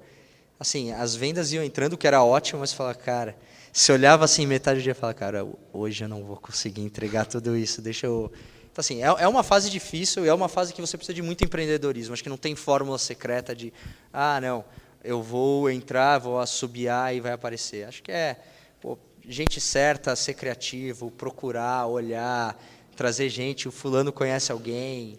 assim, 0.61 0.93
as 0.93 1.17
vendas 1.17 1.53
iam 1.53 1.65
entrando, 1.65 1.97
que 1.97 2.07
era 2.07 2.23
ótimo, 2.23 2.61
mas 2.61 2.71
falava, 2.71 2.95
cara, 2.95 3.35
se 3.73 3.91
olhava 3.91 4.27
assim 4.27 4.47
metade 4.47 4.81
do 4.81 4.83
dia 4.83 4.95
falava, 4.95 5.19
cara, 5.19 5.49
hoje 5.73 6.05
eu 6.05 6.09
não 6.09 6.23
vou 6.23 6.37
conseguir 6.37 6.83
entregar 6.83 7.25
tudo 7.25 7.57
isso, 7.57 7.81
deixa 7.81 8.07
eu. 8.07 8.31
Então, 8.71 8.83
assim, 8.83 9.03
é, 9.03 9.07
é 9.07 9.27
uma 9.27 9.43
fase 9.43 9.71
difícil, 9.71 10.27
é 10.27 10.35
uma 10.35 10.49
fase 10.49 10.75
que 10.75 10.81
você 10.81 10.99
precisa 10.99 11.15
de 11.15 11.23
muito 11.23 11.43
empreendedorismo. 11.43 12.13
Acho 12.13 12.23
que 12.23 12.29
não 12.29 12.37
tem 12.37 12.55
fórmula 12.55 12.99
secreta 12.99 13.57
de, 13.57 13.73
ah, 14.13 14.39
não, 14.39 14.63
eu 15.03 15.23
vou 15.23 15.71
entrar, 15.71 16.19
vou 16.19 16.39
assobiar 16.39 17.15
e 17.17 17.21
vai 17.21 17.33
aparecer. 17.33 17.89
Acho 17.89 18.03
que 18.03 18.13
é 18.13 18.37
pô, 18.83 18.99
gente 19.27 19.61
certa, 19.61 20.15
ser 20.15 20.35
criativo, 20.35 21.11
procurar, 21.11 21.87
olhar, 21.87 22.61
trazer 22.95 23.31
gente. 23.31 23.67
O 23.67 23.73
fulano 23.73 24.13
conhece 24.13 24.53
alguém. 24.53 25.19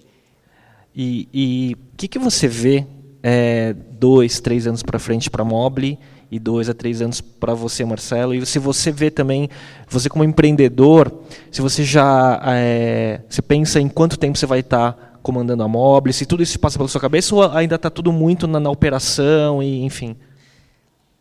E 0.94 1.76
o 1.94 1.98
que, 1.98 2.08
que 2.08 2.20
você 2.20 2.48
vê 2.48 2.86
é, 3.24 3.74
dois, 3.74 4.40
três 4.40 4.68
anos 4.68 4.84
para 4.84 5.00
frente 5.00 5.30
para 5.30 5.44
Mobile 5.44 5.98
e 6.32 6.40
dois 6.40 6.70
a 6.70 6.74
três 6.74 7.02
anos 7.02 7.22
para 7.22 7.54
você, 7.54 7.84
Marcelo? 7.86 8.34
E 8.34 8.46
se 8.46 8.60
você 8.60 8.92
vê 8.92 9.12
também, 9.12 9.50
você 9.88 10.10
como 10.10 10.24
empreendedor, 10.24 11.12
se 11.52 11.62
você 11.62 11.84
já 11.84 12.42
é, 12.46 13.22
você 13.30 13.42
pensa 13.42 13.80
em 13.80 13.90
quanto 13.90 14.18
tempo 14.18 14.38
você 14.38 14.46
vai 14.46 14.60
estar 14.60 14.94
tá 14.94 15.12
comandando 15.22 15.64
a 15.64 15.68
Mobile, 15.68 16.14
se 16.14 16.26
tudo 16.26 16.42
isso 16.42 16.60
passa 16.60 16.78
pela 16.78 16.90
sua 16.90 17.02
cabeça 17.02 17.36
ou 17.36 17.44
ainda 17.52 17.76
está 17.76 17.90
tudo 17.90 18.12
muito 18.12 18.48
na, 18.48 18.60
na, 18.60 18.70
operação 18.70 19.62
e 19.62 19.84
enfim? 19.84 20.16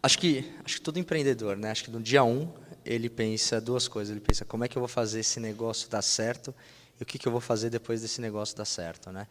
Acho 0.03 0.19
que 0.19 0.45
acho 0.65 0.77
que 0.77 0.81
todo 0.81 0.99
empreendedor, 0.99 1.57
né? 1.57 1.71
Acho 1.71 1.85
que 1.85 1.91
no 1.91 2.01
dia 2.01 2.25
um 2.25 2.49
ele 2.85 3.09
pensa 3.11 3.61
duas 3.61 3.87
coisas. 3.87 4.11
Ele 4.11 4.21
pensa 4.21 4.45
como 4.45 4.65
é 4.65 4.69
que 4.69 4.77
eu 4.77 4.81
vou 4.81 4.89
fazer 4.89 5.21
esse 5.21 5.39
negócio 5.39 5.91
dar 5.91 6.03
certo 6.03 6.55
e 6.99 7.03
o 7.03 7.07
que, 7.07 7.19
que 7.19 7.27
eu 7.27 7.33
vou 7.33 7.41
fazer 7.41 7.71
depois 7.71 8.01
desse 8.03 8.21
negócio 8.21 8.57
dar 8.57 8.65
certo, 8.65 9.11
né? 9.11 9.27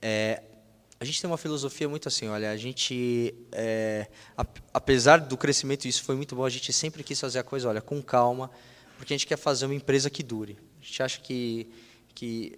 É, 0.00 0.42
a 1.02 1.04
gente 1.04 1.20
tem 1.20 1.28
uma 1.28 1.36
filosofia 1.36 1.88
muito 1.88 2.06
assim, 2.06 2.28
olha, 2.28 2.52
a 2.52 2.56
gente, 2.56 3.34
é, 3.50 4.06
apesar 4.72 5.18
do 5.18 5.36
crescimento, 5.36 5.88
isso 5.88 6.04
foi 6.04 6.14
muito 6.14 6.36
bom, 6.36 6.44
a 6.44 6.48
gente 6.48 6.72
sempre 6.72 7.02
quis 7.02 7.18
fazer 7.18 7.40
a 7.40 7.42
coisa, 7.42 7.68
olha, 7.68 7.80
com 7.80 8.00
calma, 8.00 8.48
porque 8.96 9.12
a 9.12 9.16
gente 9.16 9.26
quer 9.26 9.36
fazer 9.36 9.66
uma 9.66 9.74
empresa 9.74 10.08
que 10.08 10.22
dure. 10.22 10.56
A 10.80 10.84
gente 10.84 11.02
acha 11.02 11.20
que, 11.20 11.68
que 12.14 12.56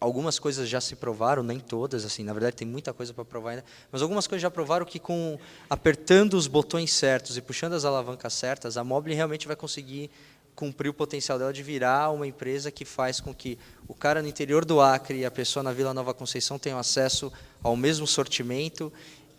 algumas 0.00 0.36
coisas 0.40 0.68
já 0.68 0.80
se 0.80 0.96
provaram, 0.96 1.44
nem 1.44 1.60
todas, 1.60 2.04
assim, 2.04 2.24
na 2.24 2.32
verdade 2.32 2.56
tem 2.56 2.66
muita 2.66 2.92
coisa 2.92 3.14
para 3.14 3.24
provar 3.24 3.50
ainda, 3.50 3.64
mas 3.92 4.02
algumas 4.02 4.26
coisas 4.26 4.42
já 4.42 4.50
provaram 4.50 4.84
que 4.84 4.98
com 4.98 5.38
apertando 5.70 6.34
os 6.34 6.48
botões 6.48 6.92
certos 6.92 7.36
e 7.36 7.40
puxando 7.40 7.74
as 7.74 7.84
alavancas 7.84 8.32
certas, 8.32 8.76
a 8.76 8.82
Mobile 8.82 9.14
realmente 9.14 9.46
vai 9.46 9.54
conseguir 9.54 10.10
cumprir 10.56 10.88
o 10.88 10.94
potencial 10.94 11.38
dela 11.38 11.52
de 11.52 11.62
virar 11.62 12.10
uma 12.10 12.26
empresa 12.26 12.70
que 12.72 12.84
faz 12.84 13.20
com 13.20 13.32
que 13.32 13.58
o 13.86 13.94
cara 13.94 14.22
no 14.22 14.28
interior 14.28 14.64
do 14.64 14.80
Acre 14.80 15.18
e 15.18 15.24
a 15.24 15.30
pessoa 15.30 15.62
na 15.62 15.70
Vila 15.70 15.92
Nova 15.92 16.14
Conceição 16.14 16.58
tenham 16.58 16.78
acesso 16.78 17.30
ao 17.62 17.76
mesmo 17.76 18.06
sortimento 18.06 18.90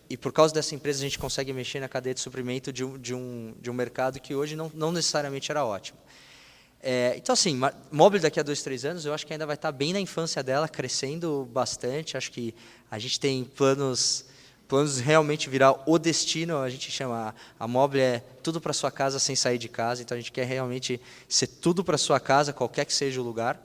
e 0.10 0.16
por 0.16 0.32
causa 0.32 0.54
dessa 0.54 0.76
empresa 0.76 1.00
a 1.00 1.02
gente 1.02 1.20
consegue 1.20 1.52
mexer 1.52 1.80
na 1.80 1.90
cadeia 1.90 2.14
de 2.14 2.22
suprimento 2.22 2.72
de 2.72 2.84
um, 2.84 2.98
de 2.98 3.14
um, 3.14 3.54
de 3.60 3.70
um 3.70 3.74
mercado 3.74 4.20
que 4.20 4.36
hoje 4.36 4.56
não, 4.56 4.72
não 4.74 4.92
necessariamente 4.92 5.52
era 5.52 5.66
ótimo. 5.66 5.98
É, 6.80 7.16
então, 7.18 7.34
assim, 7.34 7.60
Mobile 7.92 8.22
daqui 8.22 8.40
a 8.40 8.44
dois, 8.44 8.62
três 8.62 8.86
anos, 8.86 9.04
eu 9.04 9.14
acho 9.14 9.26
que 9.26 9.34
ainda 9.34 9.46
vai 9.46 9.56
estar 9.56 9.72
bem 9.72 9.94
na 9.94 10.00
infância 10.00 10.44
dela, 10.44 10.70
crescendo 10.70 11.50
bastante. 11.52 12.16
Acho 12.16 12.32
que 12.32 12.54
a 12.90 13.00
gente 13.00 13.20
tem 13.20 13.44
planos, 13.44 14.26
planos 14.68 15.00
realmente 15.00 15.50
virar 15.50 15.76
o 15.86 15.98
destino. 15.98 16.58
A 16.58 16.70
gente 16.70 16.92
chama 16.92 17.34
a 17.60 17.68
Mobile 17.68 18.02
é 18.02 18.24
tudo 18.44 18.60
para 18.60 18.74
sua 18.74 18.92
casa 18.92 19.20
sem 19.20 19.36
sair 19.36 19.58
de 19.58 19.70
casa. 19.70 20.02
Então, 20.02 20.16
a 20.16 20.20
gente 20.20 20.32
quer 20.32 20.46
realmente 20.46 21.00
ser 21.28 21.48
tudo 21.48 21.84
para 21.84 21.98
sua 21.98 22.20
casa, 22.20 22.54
qualquer 22.54 22.86
que 22.86 22.94
seja 22.94 23.20
o 23.22 23.24
lugar. 23.24 23.62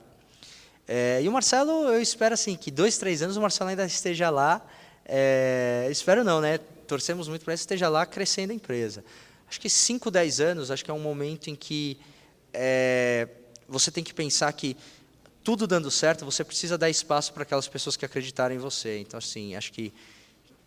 É, 0.87 1.21
e 1.21 1.29
o 1.29 1.31
Marcelo, 1.31 1.71
eu 1.89 2.01
espero 2.01 2.33
assim 2.33 2.55
que 2.55 2.69
dois, 2.69 2.97
três 2.97 3.21
anos 3.21 3.37
o 3.37 3.41
Marcelo 3.41 3.69
ainda 3.69 3.85
esteja 3.85 4.29
lá. 4.29 4.65
É, 5.05 5.87
espero 5.89 6.23
não, 6.23 6.41
né? 6.41 6.57
Torcemos 6.87 7.27
muito 7.27 7.43
para 7.45 7.53
que 7.53 7.59
esteja 7.59 7.89
lá 7.89 8.05
crescendo 8.05 8.51
a 8.51 8.53
empresa. 8.53 9.03
Acho 9.49 9.59
que 9.59 9.69
cinco, 9.69 10.09
dez 10.09 10.39
anos, 10.39 10.71
acho 10.71 10.83
que 10.83 10.91
é 10.91 10.93
um 10.93 10.99
momento 10.99 11.49
em 11.49 11.55
que 11.55 11.97
é, 12.53 13.27
você 13.67 13.91
tem 13.91 14.03
que 14.03 14.13
pensar 14.13 14.51
que 14.53 14.75
tudo 15.43 15.67
dando 15.67 15.91
certo, 15.91 16.23
você 16.23 16.43
precisa 16.43 16.77
dar 16.77 16.89
espaço 16.89 17.33
para 17.33 17.43
aquelas 17.43 17.67
pessoas 17.67 17.97
que 17.97 18.05
acreditarem 18.05 18.57
em 18.57 18.59
você. 18.59 18.99
Então, 18.99 19.17
assim, 19.17 19.55
acho 19.55 19.73
que 19.73 19.93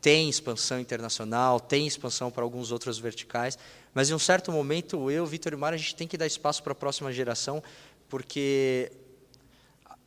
tem 0.07 0.29
expansão 0.29 0.79
internacional, 0.79 1.59
tem 1.59 1.85
expansão 1.85 2.31
para 2.31 2.45
alguns 2.45 2.71
outros 2.71 2.97
verticais, 2.97 3.59
mas 3.93 4.09
em 4.09 4.15
um 4.15 4.21
certo 4.21 4.53
momento, 4.53 5.11
eu, 5.11 5.27
Vitor 5.27 5.53
e 5.53 5.57
Mara, 5.57 5.75
a 5.75 5.77
gente 5.77 5.97
tem 5.97 6.07
que 6.07 6.17
dar 6.17 6.29
espaço 6.29 6.63
para 6.63 6.71
a 6.71 6.77
próxima 6.77 7.13
geração, 7.13 7.61
porque 8.09 8.93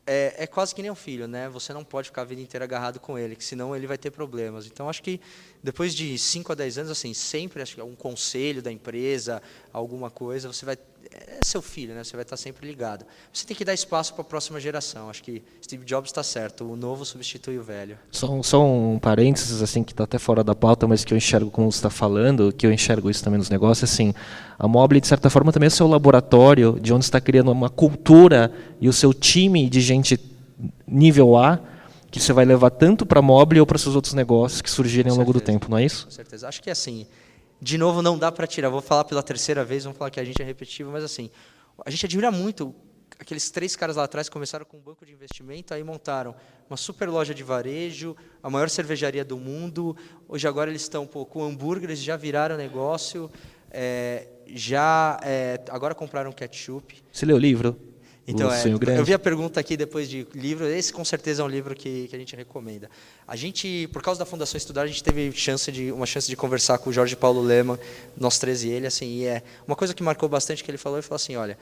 é, 0.07 0.35
é, 0.37 0.47
quase 0.47 0.73
que 0.73 0.81
nem 0.81 0.89
um 0.89 0.95
filho, 0.95 1.27
né? 1.27 1.49
Você 1.49 1.73
não 1.73 1.83
pode 1.83 2.07
ficar 2.07 2.21
a 2.21 2.23
vida 2.23 2.41
inteira 2.41 2.63
agarrado 2.63 2.97
com 2.97 3.19
ele, 3.19 3.35
que 3.35 3.43
senão 3.43 3.75
ele 3.75 3.87
vai 3.87 3.97
ter 3.97 4.09
problemas. 4.09 4.67
Então, 4.67 4.89
acho 4.89 5.03
que 5.03 5.19
depois 5.61 5.93
de 5.93 6.17
5 6.17 6.53
a 6.53 6.55
10 6.55 6.77
anos, 6.77 6.91
assim, 6.91 7.13
sempre 7.13 7.61
acho 7.61 7.75
que 7.75 7.81
um 7.81 7.93
conselho 7.93 8.61
da 8.61 8.71
empresa, 8.71 9.41
alguma 9.73 10.09
coisa, 10.09 10.47
você 10.47 10.65
vai 10.65 10.77
é 11.11 11.39
seu 11.43 11.61
filho, 11.61 11.93
né? 11.93 12.03
Você 12.03 12.15
vai 12.15 12.23
estar 12.23 12.37
sempre 12.37 12.67
ligado. 12.67 13.05
Você 13.31 13.45
tem 13.45 13.55
que 13.55 13.65
dar 13.65 13.73
espaço 13.73 14.13
para 14.13 14.21
a 14.21 14.25
próxima 14.25 14.59
geração. 14.59 15.09
Acho 15.09 15.23
que 15.23 15.41
Steve 15.63 15.85
Jobs 15.85 16.09
está 16.09 16.21
certo. 16.23 16.65
O 16.65 16.75
novo 16.75 17.05
substitui 17.05 17.57
o 17.57 17.63
velho. 17.63 17.97
Só 18.11 18.31
um, 18.31 18.43
só 18.43 18.63
um 18.63 18.99
parênteses 18.99 19.61
assim 19.61 19.83
que 19.83 19.93
está 19.93 20.03
até 20.03 20.17
fora 20.17 20.43
da 20.43 20.53
pauta, 20.53 20.87
mas 20.87 21.03
que 21.03 21.13
eu 21.13 21.17
enxergo 21.17 21.49
como 21.49 21.71
você 21.71 21.77
está 21.77 21.89
falando, 21.89 22.51
que 22.51 22.65
eu 22.65 22.71
enxergo 22.71 23.09
isso 23.09 23.23
também 23.23 23.37
nos 23.37 23.49
negócios. 23.49 23.89
Assim, 23.89 24.13
a 24.57 24.67
Mobile 24.67 25.01
de 25.01 25.07
certa 25.07 25.29
forma 25.29 25.51
também 25.51 25.67
é 25.67 25.71
o 25.71 25.71
seu 25.71 25.87
laboratório, 25.87 26.79
de 26.79 26.93
onde 26.93 27.05
está 27.05 27.19
criando 27.19 27.51
uma 27.51 27.69
cultura 27.69 28.51
e 28.79 28.87
o 28.87 28.93
seu 28.93 29.13
time 29.13 29.69
de 29.69 29.81
gente 29.81 30.19
nível 30.87 31.37
A 31.37 31.59
que 32.11 32.19
você 32.19 32.33
vai 32.33 32.43
levar 32.43 32.71
tanto 32.71 33.05
para 33.05 33.19
a 33.19 33.21
Mobile 33.21 33.59
ou 33.59 33.67
para 33.67 33.77
seus 33.77 33.95
outros 33.95 34.13
negócios 34.13 34.61
que 34.61 34.69
surgirem 34.69 35.11
ao 35.11 35.17
longo 35.17 35.31
do 35.31 35.39
tempo, 35.39 35.69
não 35.69 35.77
é 35.77 35.85
isso? 35.85 36.05
Com 36.05 36.11
certeza. 36.11 36.47
Acho 36.47 36.61
que 36.61 36.69
é 36.69 36.73
assim 36.73 37.05
de 37.61 37.77
novo, 37.77 38.01
não 38.01 38.17
dá 38.17 38.31
para 38.31 38.47
tirar. 38.47 38.69
Vou 38.69 38.81
falar 38.81 39.03
pela 39.03 39.21
terceira 39.21 39.63
vez, 39.65 39.83
vamos 39.83 39.97
falar 39.97 40.09
que 40.09 40.19
a 40.19 40.23
gente 40.23 40.41
é 40.41 40.45
repetitivo, 40.45 40.91
mas 40.91 41.03
assim, 41.03 41.29
a 41.85 41.89
gente 41.89 42.05
admira 42.05 42.31
muito. 42.31 42.73
Aqueles 43.19 43.51
três 43.51 43.75
caras 43.75 43.97
lá 43.97 44.05
atrás 44.05 44.29
começaram 44.29 44.65
com 44.65 44.77
um 44.77 44.79
banco 44.79 45.05
de 45.05 45.11
investimento, 45.11 45.73
aí 45.73 45.83
montaram 45.83 46.33
uma 46.69 46.77
super 46.77 47.09
loja 47.09 47.33
de 47.33 47.43
varejo, 47.43 48.15
a 48.41 48.49
maior 48.49 48.69
cervejaria 48.69 49.25
do 49.25 49.37
mundo. 49.37 49.95
Hoje 50.27 50.47
agora 50.47 50.69
eles 50.69 50.83
estão 50.83 51.05
pô, 51.05 51.25
com 51.25 51.43
hambúrgueres, 51.43 51.99
já 51.99 52.15
viraram 52.15 52.55
negócio, 52.55 53.29
é, 53.69 54.27
já 54.47 55.19
é, 55.21 55.59
agora 55.69 55.93
compraram 55.93 56.31
ketchup. 56.31 57.03
Você 57.11 57.25
leu 57.25 57.35
o 57.35 57.39
livro? 57.39 57.88
Então, 58.31 58.53
é, 58.53 58.63
eu 58.99 59.03
vi 59.03 59.11
a 59.11 59.17
pergunta 59.17 59.59
aqui 59.59 59.75
depois 59.75 60.07
de 60.07 60.27
livro. 60.35 60.67
Esse, 60.67 60.93
com 60.93 61.03
certeza, 61.03 61.41
é 61.41 61.45
um 61.45 61.47
livro 61.47 61.73
que, 61.73 62.07
que 62.07 62.15
a 62.15 62.19
gente 62.19 62.35
recomenda. 62.35 62.87
A 63.27 63.35
gente, 63.35 63.89
por 63.91 64.03
causa 64.03 64.19
da 64.19 64.25
Fundação 64.25 64.55
Estudar, 64.55 64.83
a 64.83 64.87
gente 64.87 65.03
teve 65.03 65.31
chance 65.31 65.71
de, 65.71 65.91
uma 65.91 66.05
chance 66.05 66.27
de 66.27 66.35
conversar 66.35 66.77
com 66.77 66.91
o 66.91 66.93
Jorge 66.93 67.15
Paulo 67.15 67.41
Lema, 67.41 67.79
nós 68.15 68.37
três 68.37 68.63
e 68.63 68.69
ele. 68.69 68.85
Assim, 68.85 69.17
e 69.17 69.25
é 69.25 69.41
uma 69.65 69.75
coisa 69.75 69.95
que 69.95 70.03
marcou 70.03 70.29
bastante 70.29 70.63
que 70.63 70.69
ele 70.69 70.77
falou. 70.77 70.99
Ele 70.99 71.07
falou 71.07 71.15
assim: 71.15 71.37
olha, 71.37 71.57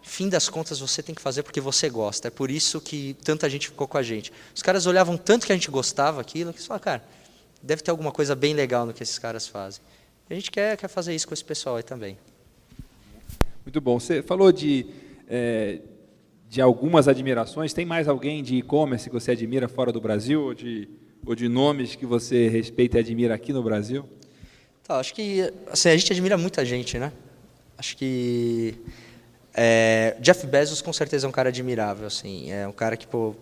fim 0.00 0.28
das 0.28 0.48
contas, 0.48 0.78
você 0.78 1.02
tem 1.02 1.12
que 1.12 1.20
fazer 1.20 1.42
porque 1.42 1.60
você 1.60 1.90
gosta. 1.90 2.28
É 2.28 2.30
por 2.30 2.52
isso 2.52 2.80
que 2.80 3.16
tanta 3.24 3.50
gente 3.50 3.66
ficou 3.66 3.88
com 3.88 3.98
a 3.98 4.02
gente. 4.02 4.32
Os 4.54 4.62
caras 4.62 4.86
olhavam 4.86 5.16
tanto 5.16 5.44
que 5.44 5.50
a 5.50 5.56
gente 5.56 5.72
gostava 5.72 6.20
aquilo, 6.20 6.52
que 6.52 6.58
eles 6.58 6.68
falaram, 6.68 6.84
cara, 6.84 7.04
deve 7.60 7.82
ter 7.82 7.90
alguma 7.90 8.12
coisa 8.12 8.36
bem 8.36 8.54
legal 8.54 8.86
no 8.86 8.94
que 8.94 9.02
esses 9.02 9.18
caras 9.18 9.48
fazem. 9.48 9.82
E 10.28 10.34
a 10.34 10.36
gente 10.36 10.52
quer, 10.52 10.76
quer 10.76 10.86
fazer 10.86 11.16
isso 11.16 11.26
com 11.26 11.34
esse 11.34 11.44
pessoal 11.44 11.74
aí 11.74 11.82
também. 11.82 12.16
Muito 13.66 13.80
bom. 13.80 13.98
Você 13.98 14.22
falou 14.22 14.52
de 14.52 14.86
é, 15.30 15.78
de 16.48 16.60
algumas 16.60 17.06
admirações. 17.06 17.72
Tem 17.72 17.86
mais 17.86 18.08
alguém 18.08 18.42
de 18.42 18.56
e-commerce 18.56 19.08
que 19.08 19.14
você 19.14 19.30
admira 19.30 19.68
fora 19.68 19.92
do 19.92 20.00
Brasil 20.00 20.42
ou 20.42 20.52
de, 20.52 20.88
ou 21.24 21.34
de 21.36 21.48
nomes 21.48 21.94
que 21.94 22.04
você 22.04 22.48
respeita 22.48 22.98
e 22.98 23.00
admira 23.00 23.34
aqui 23.34 23.52
no 23.52 23.62
Brasil? 23.62 24.04
Tá, 24.82 24.98
acho 24.98 25.14
que 25.14 25.52
assim, 25.70 25.90
a 25.90 25.96
gente 25.96 26.12
admira 26.12 26.36
muita 26.36 26.64
gente, 26.64 26.98
né? 26.98 27.12
Acho 27.78 27.96
que 27.96 28.74
é, 29.54 30.16
Jeff 30.20 30.46
Bezos 30.46 30.82
com 30.82 30.92
certeza 30.92 31.26
é 31.26 31.28
um 31.28 31.32
cara 31.32 31.48
admirável, 31.48 32.08
assim, 32.08 32.50
é 32.50 32.66
um 32.66 32.72
cara 32.72 32.96
que 32.96 33.06
pô, 33.06 33.34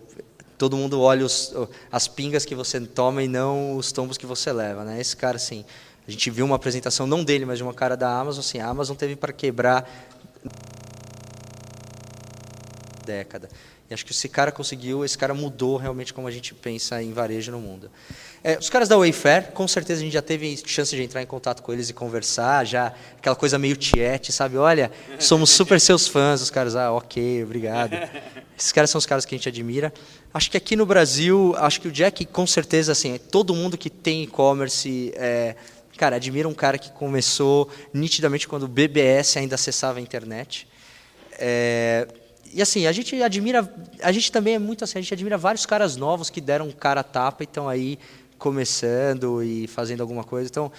todo 0.57 0.77
mundo 0.77 1.01
olha 1.01 1.25
os, 1.25 1.53
as 1.91 2.07
pingas 2.07 2.45
que 2.45 2.53
você 2.53 2.79
toma 2.81 3.23
e 3.23 3.27
não 3.27 3.75
os 3.75 3.91
tombos 3.91 4.17
que 4.17 4.25
você 4.25 4.51
leva, 4.53 4.83
né? 4.83 5.01
Esse 5.01 5.15
cara, 5.15 5.37
assim, 5.37 5.65
a 6.07 6.11
gente 6.11 6.29
viu 6.29 6.45
uma 6.45 6.55
apresentação 6.55 7.07
não 7.07 7.23
dele, 7.23 7.45
mas 7.45 7.57
de 7.57 7.63
uma 7.63 7.73
cara 7.73 7.97
da 7.97 8.09
Amazon, 8.09 8.41
assim, 8.41 8.59
a 8.59 8.67
Amazon 8.67 8.95
teve 8.95 9.15
para 9.15 9.33
quebrar 9.33 9.89
década. 13.09 13.49
E 13.89 13.93
acho 13.93 14.05
que 14.05 14.11
esse 14.11 14.29
cara 14.29 14.51
conseguiu, 14.51 15.03
esse 15.03 15.17
cara 15.17 15.33
mudou 15.33 15.75
realmente 15.75 16.13
como 16.13 16.27
a 16.27 16.31
gente 16.31 16.53
pensa 16.53 17.01
em 17.01 17.11
varejo 17.11 17.51
no 17.51 17.59
mundo. 17.59 17.89
É, 18.43 18.55
os 18.57 18.69
caras 18.69 18.87
da 18.87 18.95
Wayfair, 18.95 19.51
com 19.51 19.67
certeza 19.67 20.01
a 20.01 20.03
gente 20.03 20.13
já 20.13 20.21
teve 20.21 20.55
chance 20.63 20.95
de 20.95 21.01
entrar 21.01 21.23
em 21.23 21.25
contato 21.25 21.63
com 21.63 21.73
eles 21.73 21.89
e 21.89 21.93
conversar, 21.93 22.65
já 22.65 22.93
aquela 23.17 23.35
coisa 23.35 23.57
meio 23.57 23.75
tiete, 23.75 24.31
sabe? 24.31 24.57
Olha, 24.57 24.91
somos 25.17 25.49
super 25.49 25.81
seus 25.81 26.07
fãs, 26.07 26.39
os 26.39 26.51
caras, 26.51 26.75
ah, 26.75 26.91
ok, 26.91 27.43
obrigado. 27.43 27.93
Esses 28.55 28.71
caras 28.71 28.91
são 28.91 28.99
os 28.99 29.07
caras 29.07 29.25
que 29.25 29.33
a 29.33 29.37
gente 29.37 29.49
admira. 29.49 29.91
Acho 30.31 30.51
que 30.51 30.57
aqui 30.57 30.75
no 30.75 30.85
Brasil, 30.85 31.55
acho 31.57 31.81
que 31.81 31.87
o 31.87 31.91
Jack, 31.91 32.25
com 32.25 32.45
certeza, 32.45 32.91
assim, 32.91 33.17
todo 33.17 33.55
mundo 33.55 33.75
que 33.75 33.89
tem 33.89 34.21
e-commerce, 34.21 35.11
é, 35.15 35.55
cara, 35.97 36.17
admira 36.17 36.47
um 36.47 36.53
cara 36.53 36.77
que 36.77 36.91
começou 36.91 37.69
nitidamente 37.91 38.47
quando 38.47 38.63
o 38.63 38.67
BBS 38.67 39.37
ainda 39.37 39.55
acessava 39.55 39.97
a 39.97 40.01
internet. 40.01 40.67
É, 41.39 42.07
e 42.53 42.61
assim, 42.61 42.87
a 42.87 42.91
gente 42.91 43.21
admira, 43.21 43.71
a 44.01 44.11
gente 44.11 44.31
também 44.31 44.55
é 44.55 44.59
muito 44.59 44.83
assim, 44.83 44.99
a 44.99 45.01
gente 45.01 45.13
admira 45.13 45.37
vários 45.37 45.65
caras 45.65 45.95
novos 45.95 46.29
que 46.29 46.41
deram 46.41 46.67
um 46.67 46.71
cara 46.71 47.01
a 47.01 47.03
tapa 47.03 47.43
e 47.43 47.45
estão 47.45 47.67
aí 47.69 47.99
começando 48.37 49.43
e 49.43 49.67
fazendo 49.67 50.01
alguma 50.01 50.23
coisa. 50.23 50.49
Então, 50.49 50.71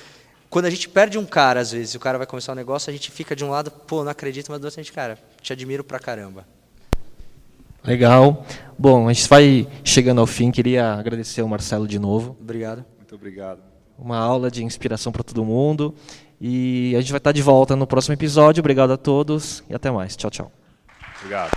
quando 0.48 0.64
a 0.64 0.70
gente 0.70 0.88
perde 0.88 1.18
um 1.18 1.24
cara, 1.24 1.61
às 1.61 1.70
vezes, 1.70 1.94
e 1.94 1.96
o 1.96 2.00
cara 2.00 2.18
vai 2.18 2.26
começar 2.26 2.52
um 2.52 2.56
negócio, 2.56 2.90
a 2.90 2.92
gente 2.92 3.11
fica 3.11 3.37
de 3.37 3.44
um 3.44 3.50
lado, 3.50 3.70
pô, 3.70 4.02
não 4.02 4.11
acredito, 4.11 4.50
mas 4.50 4.61
do 4.61 4.64
outro 4.64 4.80
a 4.80 4.83
gente, 4.83 4.92
cara, 4.92 5.18
te 5.40 5.52
admiro 5.52 5.85
pra 5.85 5.98
caramba. 5.98 6.44
Legal. 7.85 8.44
Bom, 8.78 9.09
a 9.09 9.12
gente 9.12 9.28
vai 9.28 9.66
chegando 9.85 10.20
ao 10.20 10.26
fim. 10.26 10.50
Queria 10.50 10.94
agradecer 10.94 11.40
ao 11.40 11.48
Marcelo 11.48 11.87
de 11.87 11.98
novo. 11.98 12.37
Obrigado. 12.40 12.85
Muito 12.98 13.14
obrigado. 13.14 13.61
Uma 13.98 14.18
aula 14.18 14.50
de 14.50 14.64
inspiração 14.64 15.12
para 15.12 15.22
todo 15.22 15.44
mundo. 15.44 15.94
E 16.40 16.94
a 16.96 17.00
gente 17.00 17.11
vai 17.11 17.18
estar 17.18 17.33
de 17.33 17.42
volta 17.42 17.76
no 17.76 17.87
próximo 17.87 18.14
episódio. 18.14 18.61
Obrigado 18.61 18.92
a 18.92 18.96
todos 18.96 19.62
e 19.68 19.74
até 19.74 19.90
mais. 19.90 20.16
Tchau, 20.16 20.30
tchau. 20.30 20.60
Obrigado. 21.20 21.50